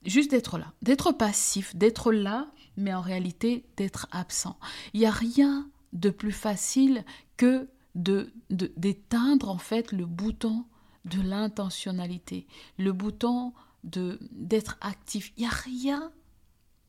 juste 0.06 0.32
d'être 0.32 0.58
là, 0.58 0.74
d'être 0.82 1.12
passif, 1.12 1.76
d'être 1.76 2.12
là, 2.12 2.52
mais 2.78 2.94
en 2.94 3.02
réalité 3.02 3.66
d'être 3.78 4.08
absent. 4.12 4.58
Il 4.94 5.00
n'y 5.00 5.06
a 5.06 5.12
rien 5.12 5.70
de 5.94 6.10
plus 6.10 6.32
facile 6.32 7.06
que 7.38 7.70
de 7.96 8.34
d'éteindre 8.50 9.50
en 9.50 9.60
fait 9.60 9.92
le 9.92 10.06
bouton 10.06 10.66
de 11.06 11.22
l'intentionnalité, 11.22 12.48
le 12.78 12.92
bouton 12.92 13.54
de 13.84 14.20
d'être 14.32 14.78
actif. 14.82 15.32
Il 15.38 15.42
n'y 15.42 15.48
a 15.48 15.52
rien 15.52 16.12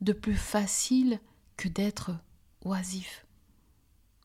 de 0.00 0.12
plus 0.12 0.37
facile 0.37 1.21
que 1.56 1.68
d'être 1.68 2.12
oisif, 2.64 3.26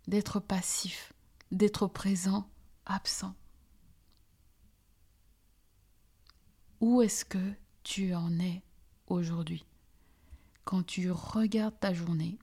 d'être 0.08 0.40
passif, 0.40 1.14
d'être 1.52 1.88
présent, 1.88 2.50
absent 2.86 3.36
Où 6.80 7.02
est-ce 7.02 7.26
que 7.26 7.54
tu 7.84 8.14
en 8.14 8.40
es 8.40 8.64
aujourd'hui 9.10 9.66
Quand 10.64 10.84
tu 10.84 11.12
regardes 11.12 11.80
ta 11.80 11.94
journée, 11.94 12.38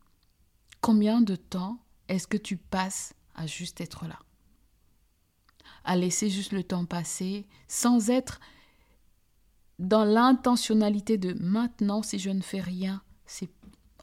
combien 0.80 1.20
de 1.20 1.36
temps 1.36 1.78
est-ce 2.08 2.26
que 2.26 2.36
tu 2.36 2.56
passes 2.56 3.14
à 3.34 3.46
juste 3.46 3.80
être 3.80 4.06
là? 4.06 4.18
À 5.84 5.96
laisser 5.96 6.30
juste 6.30 6.52
le 6.52 6.64
temps 6.64 6.84
passer 6.84 7.46
sans 7.68 8.10
être 8.10 8.40
dans 9.78 10.04
l'intentionnalité 10.04 11.18
de 11.18 11.34
maintenant, 11.34 12.02
si 12.02 12.18
je 12.18 12.30
ne 12.30 12.40
fais 12.40 12.60
rien, 12.60 13.02
c'est 13.26 13.50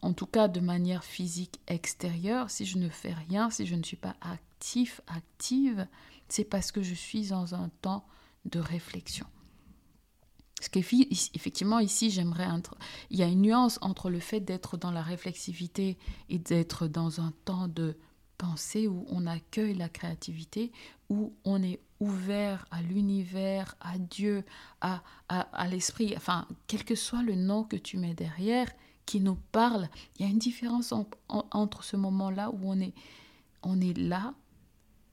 en 0.02 0.12
tout 0.12 0.26
cas 0.26 0.48
de 0.48 0.60
manière 0.60 1.02
physique 1.02 1.60
extérieure, 1.66 2.50
si 2.50 2.66
je 2.66 2.78
ne 2.78 2.88
fais 2.88 3.12
rien, 3.12 3.50
si 3.50 3.66
je 3.66 3.74
ne 3.74 3.82
suis 3.82 3.96
pas 3.96 4.14
actif, 4.20 5.00
active, 5.06 5.86
c'est 6.28 6.44
parce 6.44 6.72
que 6.72 6.82
je 6.82 6.94
suis 6.94 7.28
dans 7.28 7.54
un 7.54 7.70
temps 7.80 8.06
de 8.44 8.60
réflexion. 8.60 9.26
Parce 10.64 10.86
qu'effectivement, 10.86 11.78
ici, 11.78 12.10
j'aimerais. 12.10 12.48
Il 13.10 13.18
y 13.18 13.22
a 13.22 13.26
une 13.26 13.42
nuance 13.42 13.78
entre 13.82 14.08
le 14.08 14.18
fait 14.18 14.40
d'être 14.40 14.78
dans 14.78 14.92
la 14.92 15.02
réflexivité 15.02 15.98
et 16.30 16.38
d'être 16.38 16.86
dans 16.86 17.20
un 17.20 17.34
temps 17.44 17.68
de 17.68 17.98
pensée 18.38 18.88
où 18.88 19.04
on 19.10 19.26
accueille 19.26 19.74
la 19.74 19.90
créativité, 19.90 20.72
où 21.10 21.34
on 21.44 21.62
est 21.62 21.80
ouvert 22.00 22.64
à 22.70 22.80
l'univers, 22.80 23.76
à 23.82 23.98
Dieu, 23.98 24.42
à, 24.80 25.02
à, 25.28 25.68
l'esprit, 25.68 26.14
enfin, 26.16 26.48
quel 26.66 26.84
que 26.84 26.94
soit 26.94 27.22
le 27.22 27.34
nom 27.34 27.64
que 27.64 27.76
tu 27.76 27.98
mets 27.98 28.14
derrière, 28.14 28.72
qui 29.04 29.20
nous 29.20 29.36
parle, 29.52 29.90
il 30.16 30.24
y 30.24 30.28
a 30.28 30.32
une 30.32 30.38
différence 30.38 30.94
entre 31.28 31.84
ce 31.84 31.98
moment-là 31.98 32.50
où 32.50 32.60
on 32.62 32.80
est, 32.80 32.94
on 33.62 33.82
est 33.82 33.96
là, 33.98 34.32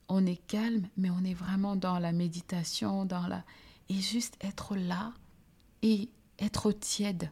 on 0.08 0.25
est 0.25 0.48
calme, 0.48 0.88
mais 0.96 1.10
on 1.10 1.25
est 1.25 1.34
vraiment 1.34 1.75
dans 1.75 2.00
la 2.00 2.13
méditation, 2.13 3.03
dans 3.03 3.27
la... 3.27 3.43
Et 3.89 3.96
juste 3.96 4.38
être 4.41 4.77
là, 4.77 5.13
et 5.82 6.10
être 6.40 6.72
tiède, 6.72 7.32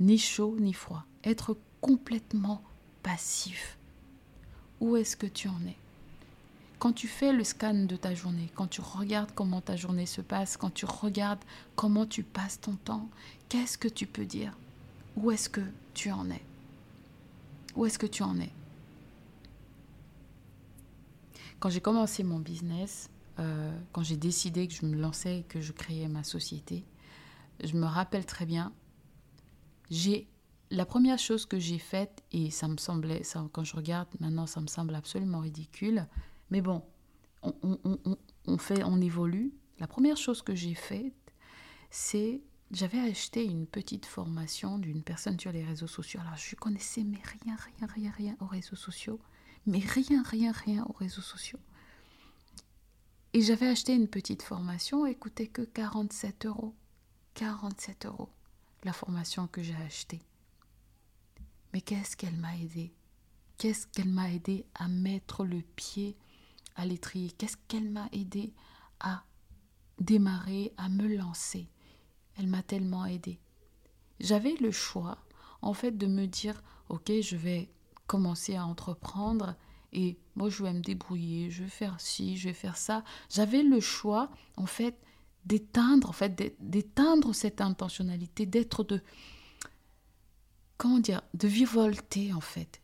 ni 0.00 0.18
chaud 0.18 0.56
ni 0.58 0.72
froid, 0.72 1.04
être 1.24 1.56
complètement 1.80 2.62
passif. 3.02 3.78
Où 4.80 4.96
est-ce 4.96 5.16
que 5.16 5.26
tu 5.26 5.48
en 5.48 5.60
es? 5.66 5.76
Quand 6.78 6.92
tu 6.92 7.08
fais 7.08 7.32
le 7.32 7.44
scan 7.44 7.86
de 7.86 7.96
ta 7.96 8.14
journée, 8.14 8.50
quand 8.54 8.66
tu 8.66 8.82
regardes 8.82 9.32
comment 9.34 9.62
ta 9.62 9.76
journée 9.76 10.04
se 10.04 10.20
passe, 10.20 10.56
quand 10.56 10.72
tu 10.72 10.84
regardes 10.84 11.42
comment 11.74 12.04
tu 12.04 12.22
passes 12.22 12.60
ton 12.60 12.76
temps, 12.76 13.08
qu'est-ce 13.48 13.78
que 13.78 13.88
tu 13.88 14.06
peux 14.06 14.26
dire? 14.26 14.56
Où 15.16 15.30
est-ce 15.30 15.48
que 15.48 15.62
tu 15.94 16.10
en 16.10 16.30
es? 16.30 16.42
Où 17.74 17.86
est-ce 17.86 17.98
que 17.98 18.06
tu 18.06 18.22
en 18.22 18.38
es? 18.38 18.50
Quand 21.58 21.70
j'ai 21.70 21.80
commencé 21.80 22.22
mon 22.22 22.38
business, 22.38 23.08
euh, 23.38 23.70
quand 23.92 24.02
j'ai 24.02 24.18
décidé 24.18 24.68
que 24.68 24.74
je 24.74 24.84
me 24.84 24.96
lançais 24.96 25.38
et 25.38 25.42
que 25.42 25.62
je 25.62 25.72
créais 25.72 26.08
ma 26.08 26.22
société, 26.22 26.84
je 27.62 27.76
me 27.76 27.86
rappelle 27.86 28.26
très 28.26 28.46
bien, 28.46 28.72
j'ai 29.90 30.28
la 30.70 30.84
première 30.84 31.18
chose 31.18 31.46
que 31.46 31.58
j'ai 31.58 31.78
faite, 31.78 32.24
et 32.32 32.50
ça 32.50 32.68
me 32.68 32.76
semblait, 32.76 33.22
ça, 33.22 33.46
quand 33.52 33.64
je 33.64 33.76
regarde 33.76 34.08
maintenant, 34.20 34.46
ça 34.46 34.60
me 34.60 34.66
semble 34.66 34.94
absolument 34.94 35.40
ridicule, 35.40 36.06
mais 36.50 36.60
bon, 36.60 36.82
on, 37.42 37.54
on, 38.46 38.58
fait, 38.58 38.82
on 38.82 39.00
évolue. 39.00 39.52
La 39.78 39.86
première 39.86 40.16
chose 40.16 40.42
que 40.42 40.54
j'ai 40.54 40.74
faite, 40.74 41.14
c'est 41.90 42.40
j'avais 42.72 42.98
acheté 42.98 43.44
une 43.44 43.66
petite 43.66 44.06
formation 44.06 44.78
d'une 44.78 45.02
personne 45.02 45.38
sur 45.38 45.52
les 45.52 45.62
réseaux 45.62 45.86
sociaux. 45.86 46.20
Alors, 46.20 46.36
je 46.36 46.56
connaissais 46.56 47.04
mais 47.04 47.20
rien, 47.44 47.56
rien, 47.56 47.86
rien, 47.86 48.10
rien 48.10 48.36
aux 48.40 48.46
réseaux 48.46 48.76
sociaux. 48.76 49.20
Mais 49.66 49.78
rien, 49.78 50.22
rien, 50.24 50.52
rien 50.52 50.84
aux 50.88 50.92
réseaux 50.92 51.22
sociaux. 51.22 51.60
Et 53.32 53.42
j'avais 53.42 53.68
acheté 53.68 53.94
une 53.94 54.08
petite 54.08 54.42
formation, 54.42 55.06
elle 55.06 55.18
coûtait 55.18 55.48
que 55.48 55.62
47 55.62 56.46
euros. 56.46 56.74
47 57.36 58.06
euros 58.06 58.30
la 58.82 58.94
formation 58.94 59.46
que 59.46 59.62
j'ai 59.62 59.76
achetée. 59.76 60.22
Mais 61.72 61.82
qu'est-ce 61.82 62.16
qu'elle 62.16 62.36
m'a 62.36 62.56
aidé? 62.56 62.94
Qu'est-ce 63.58 63.86
qu'elle 63.88 64.08
m'a 64.08 64.32
aidé 64.32 64.64
à 64.74 64.88
mettre 64.88 65.44
le 65.44 65.60
pied 65.60 66.16
à 66.76 66.86
l'étrier? 66.86 67.30
Qu'est-ce 67.30 67.58
qu'elle 67.68 67.90
m'a 67.90 68.08
aidé 68.12 68.54
à 69.00 69.22
démarrer, 69.98 70.72
à 70.78 70.88
me 70.88 71.14
lancer? 71.14 71.68
Elle 72.38 72.46
m'a 72.46 72.62
tellement 72.62 73.04
aidé. 73.04 73.38
J'avais 74.18 74.54
le 74.54 74.70
choix, 74.70 75.18
en 75.60 75.74
fait, 75.74 75.92
de 75.92 76.06
me 76.06 76.26
dire, 76.26 76.62
ok, 76.88 77.12
je 77.20 77.36
vais 77.36 77.68
commencer 78.06 78.56
à 78.56 78.64
entreprendre 78.64 79.56
et 79.92 80.18
moi, 80.36 80.48
je 80.48 80.62
vais 80.62 80.72
me 80.72 80.80
débrouiller, 80.80 81.50
je 81.50 81.64
vais 81.64 81.70
faire 81.70 82.00
ci, 82.00 82.38
je 82.38 82.48
vais 82.48 82.54
faire 82.54 82.78
ça. 82.78 83.04
J'avais 83.28 83.62
le 83.62 83.80
choix, 83.80 84.30
en 84.56 84.66
fait, 84.66 84.98
d'éteindre, 85.46 86.10
en 86.10 86.12
fait, 86.12 86.56
d'éteindre 86.60 87.34
cette 87.34 87.60
intentionnalité, 87.60 88.46
d'être 88.46 88.84
de, 88.84 89.00
comment 90.76 90.98
dire, 90.98 91.22
de 91.34 91.48
vivolter, 91.48 92.32
en 92.32 92.40
fait. 92.40 92.80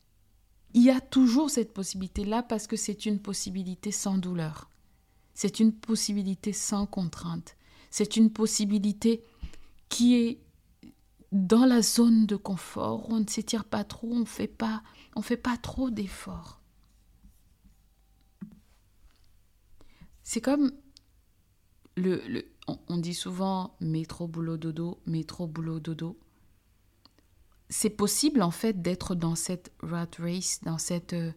Il 0.75 0.83
y 0.83 0.91
a 0.91 1.01
toujours 1.01 1.51
cette 1.51 1.75
possibilité-là 1.75 2.43
parce 2.43 2.67
que 2.67 2.77
c'est 2.77 3.05
une 3.05 3.19
possibilité 3.19 3.91
sans 3.91 4.17
douleur. 4.17 4.71
C'est 5.35 5.61
une 5.61 5.73
possibilité 5.73 6.53
sans 6.53 6.87
contrainte. 6.87 7.57
C'est 7.91 8.17
une 8.17 8.31
possibilité 8.31 9.23
qui 9.89 10.15
est 10.15 10.41
dans 11.33 11.65
la 11.65 11.83
zone 11.83 12.27
de 12.27 12.37
confort, 12.37 13.07
on 13.09 13.21
ne 13.21 13.27
s'étire 13.27 13.65
pas 13.65 13.85
trop, 13.85 14.13
on 14.13 14.27
fait 14.27 14.47
pas, 14.47 14.83
on 15.17 15.23
fait 15.23 15.39
pas 15.39 15.57
trop 15.57 15.91
d'efforts. 15.91 16.61
C'est 20.23 20.43
comme 20.43 20.73
le, 21.97 22.23
le, 22.29 22.52
on, 22.67 22.97
dit 22.97 23.15
souvent 23.15 23.75
métro, 23.81 24.29
boulot, 24.29 24.57
dodo, 24.57 24.99
métro, 25.07 25.47
boulot, 25.47 25.81
dodo. 25.81 26.19
C'est 27.69 27.91
possible 27.91 28.43
en 28.43 28.51
fait 28.51 28.83
d'être 28.83 29.15
dans 29.15 29.35
cette 29.35 29.73
rat 29.81 30.07
race, 30.19 30.61
dans 30.63 30.79
cette, 30.79 31.15
euh, 31.15 31.33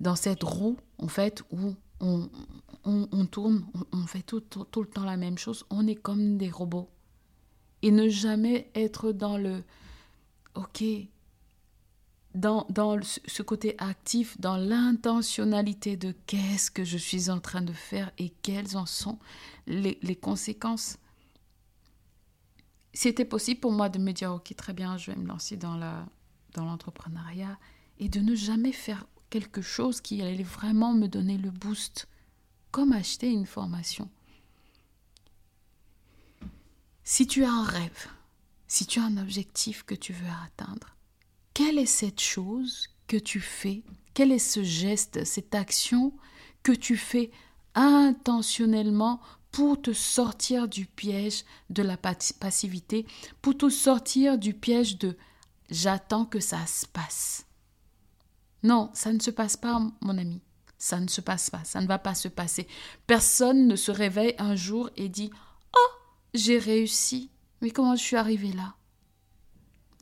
dans 0.00 0.16
cette 0.16 0.42
roue 0.42 0.76
en 0.98 1.08
fait 1.08 1.44
où 1.50 1.74
on, 2.00 2.28
on, 2.84 3.26
tourne, 3.26 3.64
on, 3.92 4.06
fait 4.06 4.22
tout, 4.22 4.40
tout, 4.40 4.82
le 4.82 4.88
temps 4.88 5.04
la 5.04 5.16
même 5.16 5.38
chose, 5.38 5.64
on 5.70 5.86
est 5.86 5.94
comme 5.94 6.36
des 6.36 6.50
robots. 6.50 6.90
Et 7.82 7.90
ne 7.90 8.08
jamais 8.08 8.70
être 8.74 9.12
dans 9.12 9.38
le 9.38 9.62
OK, 10.54 10.84
dans, 12.34 12.66
ce 13.02 13.42
côté 13.42 13.74
actif, 13.78 14.38
dans 14.40 14.56
l'intentionnalité 14.56 15.96
de 15.96 16.14
qu'est-ce 16.26 16.70
que 16.70 16.84
je 16.84 16.98
suis 16.98 17.30
en 17.30 17.40
train 17.40 17.62
de 17.62 17.72
faire 17.72 18.10
et 18.18 18.30
quelles 18.42 18.76
en 18.76 18.86
sont 18.86 19.18
les, 19.66 19.98
les 20.02 20.16
conséquences. 20.16 20.98
C'était 22.92 23.24
possible 23.24 23.60
pour 23.60 23.72
moi 23.72 23.88
de 23.88 23.98
me 23.98 24.12
dire, 24.12 24.32
ok, 24.32 24.54
très 24.56 24.72
bien, 24.72 24.96
je 24.96 25.10
vais 25.10 25.16
me 25.16 25.26
lancer 25.26 25.56
dans 25.56 25.76
l'entrepreneuriat 26.56 27.58
et 27.98 28.08
de 28.08 28.20
ne 28.20 28.34
jamais 28.34 28.72
faire 28.72 29.06
quelque 29.30 29.62
chose 29.62 30.00
qui 30.00 30.22
allait 30.22 30.42
vraiment 30.42 30.92
me 30.92 31.08
donner 31.08 31.38
le 31.38 31.50
boost, 31.50 32.08
comme 32.70 32.92
acheter 32.92 33.30
une 33.30 33.46
formation. 33.46 34.10
Si 37.02 37.26
tu 37.26 37.44
as 37.44 37.52
un 37.52 37.64
rêve, 37.64 38.08
si 38.66 38.86
tu 38.86 38.98
as 38.98 39.04
un 39.04 39.18
objectif 39.18 39.82
que 39.82 39.94
tu 39.94 40.12
veux 40.12 40.30
atteindre, 40.44 40.93
quelle 41.54 41.78
est 41.78 41.86
cette 41.86 42.20
chose 42.20 42.88
que 43.06 43.16
tu 43.16 43.40
fais? 43.40 43.84
Quel 44.12 44.32
est 44.32 44.38
ce 44.38 44.62
geste, 44.62 45.24
cette 45.24 45.54
action 45.54 46.12
que 46.62 46.72
tu 46.72 46.96
fais 46.96 47.30
intentionnellement 47.74 49.20
pour 49.52 49.80
te 49.80 49.92
sortir 49.92 50.68
du 50.68 50.86
piège 50.86 51.44
de 51.70 51.82
la 51.82 51.96
passivité, 51.96 53.06
pour 53.40 53.56
te 53.56 53.68
sortir 53.68 54.36
du 54.36 54.52
piège 54.52 54.98
de 54.98 55.16
j'attends 55.70 56.26
que 56.26 56.40
ça 56.40 56.66
se 56.66 56.86
passe? 56.86 57.46
Non, 58.64 58.90
ça 58.92 59.12
ne 59.12 59.20
se 59.20 59.30
passe 59.30 59.56
pas, 59.56 59.80
mon 60.00 60.18
ami. 60.18 60.40
Ça 60.78 60.98
ne 60.98 61.08
se 61.08 61.20
passe 61.20 61.50
pas, 61.50 61.62
ça 61.64 61.80
ne 61.80 61.86
va 61.86 61.98
pas 61.98 62.14
se 62.14 62.28
passer. 62.28 62.66
Personne 63.06 63.68
ne 63.68 63.76
se 63.76 63.90
réveille 63.90 64.34
un 64.38 64.56
jour 64.56 64.90
et 64.96 65.08
dit 65.08 65.30
Oh, 65.76 65.90
j'ai 66.34 66.58
réussi. 66.58 67.30
Mais 67.60 67.70
comment 67.70 67.94
je 67.94 68.02
suis 68.02 68.16
arrivé 68.16 68.52
là? 68.52 68.74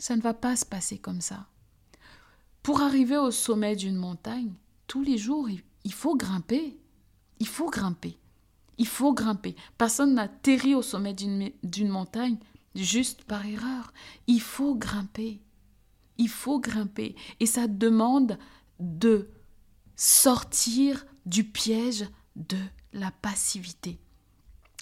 Ça 0.02 0.16
ne 0.16 0.20
va 0.20 0.34
pas 0.34 0.56
se 0.56 0.66
passer 0.66 0.98
comme 0.98 1.20
ça. 1.20 1.46
Pour 2.64 2.80
arriver 2.80 3.16
au 3.16 3.30
sommet 3.30 3.76
d'une 3.76 3.94
montagne, 3.94 4.52
tous 4.88 5.04
les 5.04 5.16
jours, 5.16 5.48
il 5.84 5.92
faut 5.92 6.16
grimper. 6.16 6.76
Il 7.38 7.46
faut 7.46 7.70
grimper. 7.70 8.18
Il 8.78 8.88
faut 8.88 9.14
grimper. 9.14 9.54
Personne 9.78 10.14
n'atterrit 10.14 10.74
au 10.74 10.82
sommet 10.82 11.14
d'une 11.14 11.88
montagne 11.88 12.36
juste 12.74 13.22
par 13.22 13.46
erreur. 13.46 13.92
Il 14.26 14.40
faut 14.40 14.74
grimper. 14.74 15.40
Il 16.18 16.28
faut 16.28 16.58
grimper. 16.58 17.14
Et 17.38 17.46
ça 17.46 17.68
demande 17.68 18.40
de 18.80 19.30
sortir 19.94 21.06
du 21.26 21.44
piège 21.44 22.08
de 22.34 22.58
la 22.92 23.12
passivité. 23.12 24.00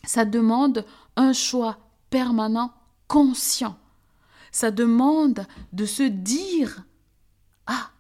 Ça 0.03 0.25
demande 0.25 0.87
un 1.17 1.35
choix 1.35 1.77
permanent, 2.09 2.73
conscient 3.07 3.79
Ça 4.53 4.71
demande 4.71 5.47
de 5.73 5.87
se 5.87 6.03
dire, 6.03 6.85
ah, 7.67 7.91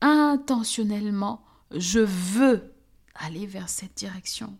intentionnellement, 0.00 1.44
je 1.70 2.00
veux 2.00 2.74
aller 3.14 3.46
vers 3.46 3.68
cette 3.68 3.96
direction. 3.96 4.56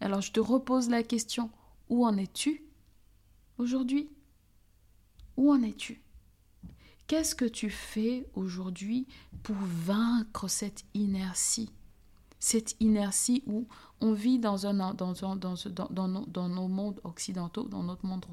Alors 0.00 0.20
je 0.20 0.32
te 0.32 0.40
repose 0.40 0.88
la 0.88 1.02
question, 1.02 1.50
où 1.88 2.06
en 2.06 2.16
es-tu 2.16 2.64
aujourd'hui? 3.58 4.10
Où 5.36 5.52
en 5.52 5.62
es-tu? 5.62 6.02
Qu'est-ce 7.06 7.34
que 7.34 7.44
tu 7.44 7.70
fais 7.70 8.26
aujourd'hui 8.34 9.06
pour 9.42 9.56
vaincre 9.56 10.48
cette 10.48 10.84
inertie? 10.94 11.70
Cette 12.38 12.76
inertie 12.80 13.42
où 13.46 13.66
on 14.04 14.12
vit 14.12 14.38
dans, 14.38 14.66
un, 14.66 14.74
dans, 14.74 14.92
dans, 14.92 15.14
dans, 15.14 16.08
nos, 16.08 16.26
dans 16.26 16.48
nos 16.50 16.68
mondes 16.68 17.00
occidentaux, 17.04 17.62
dans 17.62 17.82
notre 17.82 18.04
monde 18.04 18.26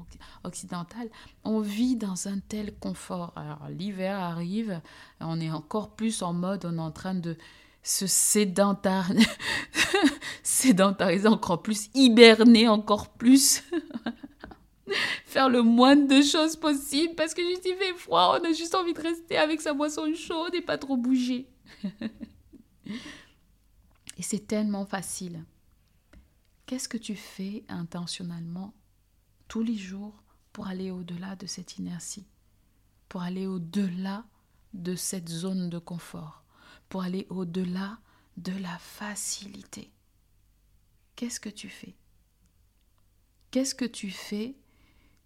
occidental, 0.44 1.08
on 1.44 1.60
vit 1.60 1.96
dans 1.96 2.28
un 2.28 2.40
tel 2.40 2.74
confort. 2.78 3.32
Alors 3.36 3.70
l'hiver 3.70 4.18
arrive, 4.18 4.82
on 5.20 5.40
est 5.40 5.50
encore 5.50 5.96
plus 5.96 6.20
en 6.20 6.34
mode, 6.34 6.66
on 6.66 6.76
est 6.76 6.80
en 6.80 6.90
train 6.90 7.14
de 7.14 7.38
se 7.82 8.04
sédentariser 10.42 11.28
encore 11.28 11.62
plus, 11.62 11.88
hiberner 11.94 12.68
encore 12.68 13.08
plus. 13.08 13.64
faire 15.24 15.48
le 15.48 15.62
moins 15.62 15.96
de 15.96 16.20
choses 16.20 16.56
possible 16.56 17.14
parce 17.14 17.32
que 17.32 17.40
juste 17.40 17.64
il 17.64 17.76
fait 17.76 17.94
froid, 17.94 18.38
on 18.38 18.44
a 18.44 18.52
juste 18.52 18.74
envie 18.74 18.92
de 18.92 19.00
rester 19.00 19.38
avec 19.38 19.62
sa 19.62 19.72
boisson 19.72 20.12
chaude 20.14 20.54
et 20.54 20.60
pas 20.60 20.76
trop 20.76 20.98
bouger. 20.98 21.48
et 22.84 24.20
c'est 24.20 24.46
tellement 24.46 24.84
facile. 24.84 25.42
Qu'est-ce 26.72 26.88
que 26.88 26.96
tu 26.96 27.16
fais 27.16 27.66
intentionnellement 27.68 28.72
tous 29.46 29.62
les 29.62 29.76
jours 29.76 30.24
pour 30.54 30.68
aller 30.68 30.90
au-delà 30.90 31.36
de 31.36 31.46
cette 31.46 31.76
inertie, 31.76 32.26
pour 33.10 33.20
aller 33.20 33.46
au-delà 33.46 34.24
de 34.72 34.94
cette 34.94 35.28
zone 35.28 35.68
de 35.68 35.78
confort, 35.78 36.42
pour 36.88 37.02
aller 37.02 37.26
au-delà 37.28 37.98
de 38.38 38.52
la 38.52 38.78
facilité? 38.78 39.92
Qu'est-ce 41.14 41.40
que 41.40 41.50
tu 41.50 41.68
fais? 41.68 41.94
Qu'est-ce 43.50 43.74
que 43.74 43.84
tu 43.84 44.10
fais? 44.10 44.56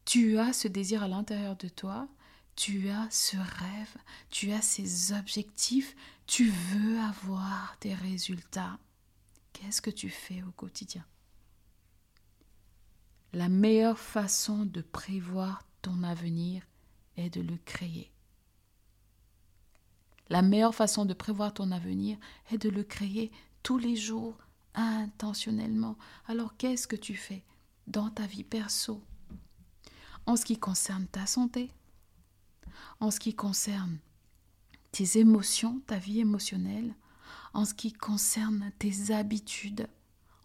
Tu 0.04 0.38
as 0.38 0.52
ce 0.52 0.66
désir 0.66 1.04
à 1.04 1.08
l'intérieur 1.08 1.54
de 1.54 1.68
toi, 1.68 2.08
tu 2.56 2.88
as 2.88 3.08
ce 3.12 3.36
rêve, 3.36 3.96
tu 4.30 4.50
as 4.50 4.62
ces 4.62 5.12
objectifs, 5.12 5.94
tu 6.26 6.50
veux 6.50 6.98
avoir 6.98 7.76
des 7.82 7.94
résultats. 7.94 8.80
Qu'est-ce 9.52 9.80
que 9.80 9.90
tu 9.90 10.10
fais 10.10 10.42
au 10.42 10.50
quotidien? 10.50 11.06
La 13.36 13.50
meilleure 13.50 13.98
façon 13.98 14.64
de 14.64 14.80
prévoir 14.80 15.62
ton 15.82 16.04
avenir 16.04 16.62
est 17.18 17.28
de 17.28 17.42
le 17.42 17.58
créer. 17.66 18.10
La 20.30 20.40
meilleure 20.40 20.74
façon 20.74 21.04
de 21.04 21.12
prévoir 21.12 21.52
ton 21.52 21.70
avenir 21.70 22.16
est 22.50 22.56
de 22.56 22.70
le 22.70 22.82
créer 22.82 23.30
tous 23.62 23.76
les 23.76 23.94
jours, 23.94 24.38
intentionnellement. 24.72 25.98
Alors 26.28 26.56
qu'est-ce 26.56 26.88
que 26.88 26.96
tu 26.96 27.14
fais 27.14 27.44
dans 27.86 28.08
ta 28.08 28.24
vie 28.24 28.42
perso? 28.42 29.02
En 30.24 30.36
ce 30.36 30.46
qui 30.46 30.58
concerne 30.58 31.06
ta 31.06 31.26
santé, 31.26 31.70
en 33.00 33.10
ce 33.10 33.20
qui 33.20 33.34
concerne 33.34 33.98
tes 34.92 35.18
émotions, 35.18 35.82
ta 35.86 35.98
vie 35.98 36.20
émotionnelle, 36.20 36.94
en 37.52 37.66
ce 37.66 37.74
qui 37.74 37.92
concerne 37.92 38.72
tes 38.78 39.12
habitudes, 39.12 39.90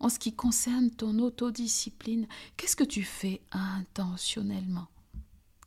en 0.01 0.09
ce 0.09 0.17
qui 0.17 0.33
concerne 0.33 0.89
ton 0.89 1.19
autodiscipline, 1.19 2.27
qu'est-ce 2.57 2.75
que 2.75 2.83
tu 2.83 3.03
fais 3.03 3.41
intentionnellement? 3.51 4.87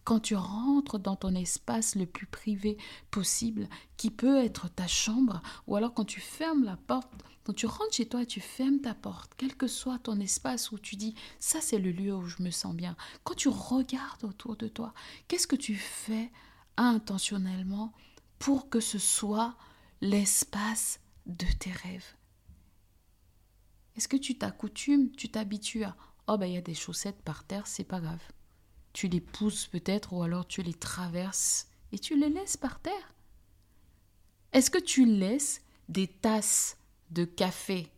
Quand 0.02 0.20
tu 0.20 0.34
rentres 0.34 0.98
dans 0.98 1.16
ton 1.16 1.34
espace 1.34 1.94
le 1.94 2.04
plus 2.04 2.26
privé 2.26 2.76
possible, 3.10 3.68
qui 3.96 4.10
peut 4.10 4.36
être 4.36 4.68
ta 4.68 4.88
chambre, 4.88 5.40
ou 5.66 5.76
alors 5.76 5.94
quand 5.94 6.04
tu 6.04 6.20
fermes 6.20 6.64
la 6.64 6.76
porte, 6.76 7.10
quand 7.44 7.54
tu 7.54 7.66
rentres 7.66 7.94
chez 7.94 8.06
toi 8.06 8.22
et 8.22 8.26
tu 8.26 8.40
fermes 8.40 8.80
ta 8.80 8.92
porte, 8.92 9.32
quel 9.36 9.54
que 9.54 9.68
soit 9.68 9.98
ton 10.00 10.18
espace 10.18 10.72
où 10.72 10.78
tu 10.78 10.96
dis 10.96 11.14
ça 11.38 11.60
c'est 11.60 11.78
le 11.78 11.92
lieu 11.92 12.14
où 12.14 12.26
je 12.26 12.42
me 12.42 12.50
sens 12.50 12.74
bien, 12.74 12.96
quand 13.22 13.34
tu 13.34 13.48
regardes 13.48 14.24
autour 14.24 14.56
de 14.56 14.66
toi, 14.66 14.92
qu'est-ce 15.28 15.46
que 15.46 15.56
tu 15.56 15.76
fais 15.76 16.30
intentionnellement 16.76 17.92
pour 18.40 18.68
que 18.68 18.80
ce 18.80 18.98
soit 18.98 19.54
l'espace 20.00 20.98
de 21.26 21.46
tes 21.58 21.70
rêves? 21.70 22.14
Est-ce 23.96 24.08
que 24.08 24.16
tu 24.16 24.36
t'accoutumes, 24.36 25.12
tu 25.12 25.28
t'habitues 25.28 25.84
à 25.84 25.96
oh 26.26 26.38
ben 26.38 26.46
il 26.46 26.54
y 26.54 26.58
a 26.58 26.62
des 26.62 26.74
chaussettes 26.74 27.22
par 27.22 27.44
terre, 27.44 27.66
c'est 27.66 27.84
pas 27.84 28.00
grave 28.00 28.22
tu 28.94 29.08
les 29.08 29.20
pousses 29.20 29.66
peut-être 29.66 30.14
ou 30.14 30.22
alors 30.22 30.46
tu 30.46 30.62
les 30.62 30.72
traverses 30.72 31.68
et 31.92 31.98
tu 31.98 32.18
les 32.18 32.30
laisses 32.30 32.56
par 32.56 32.80
terre. 32.80 33.12
Est-ce 34.52 34.70
que 34.70 34.78
tu 34.78 35.04
laisses 35.04 35.60
des 35.90 36.06
tasses 36.06 36.78
de 37.10 37.24
café 37.24 37.90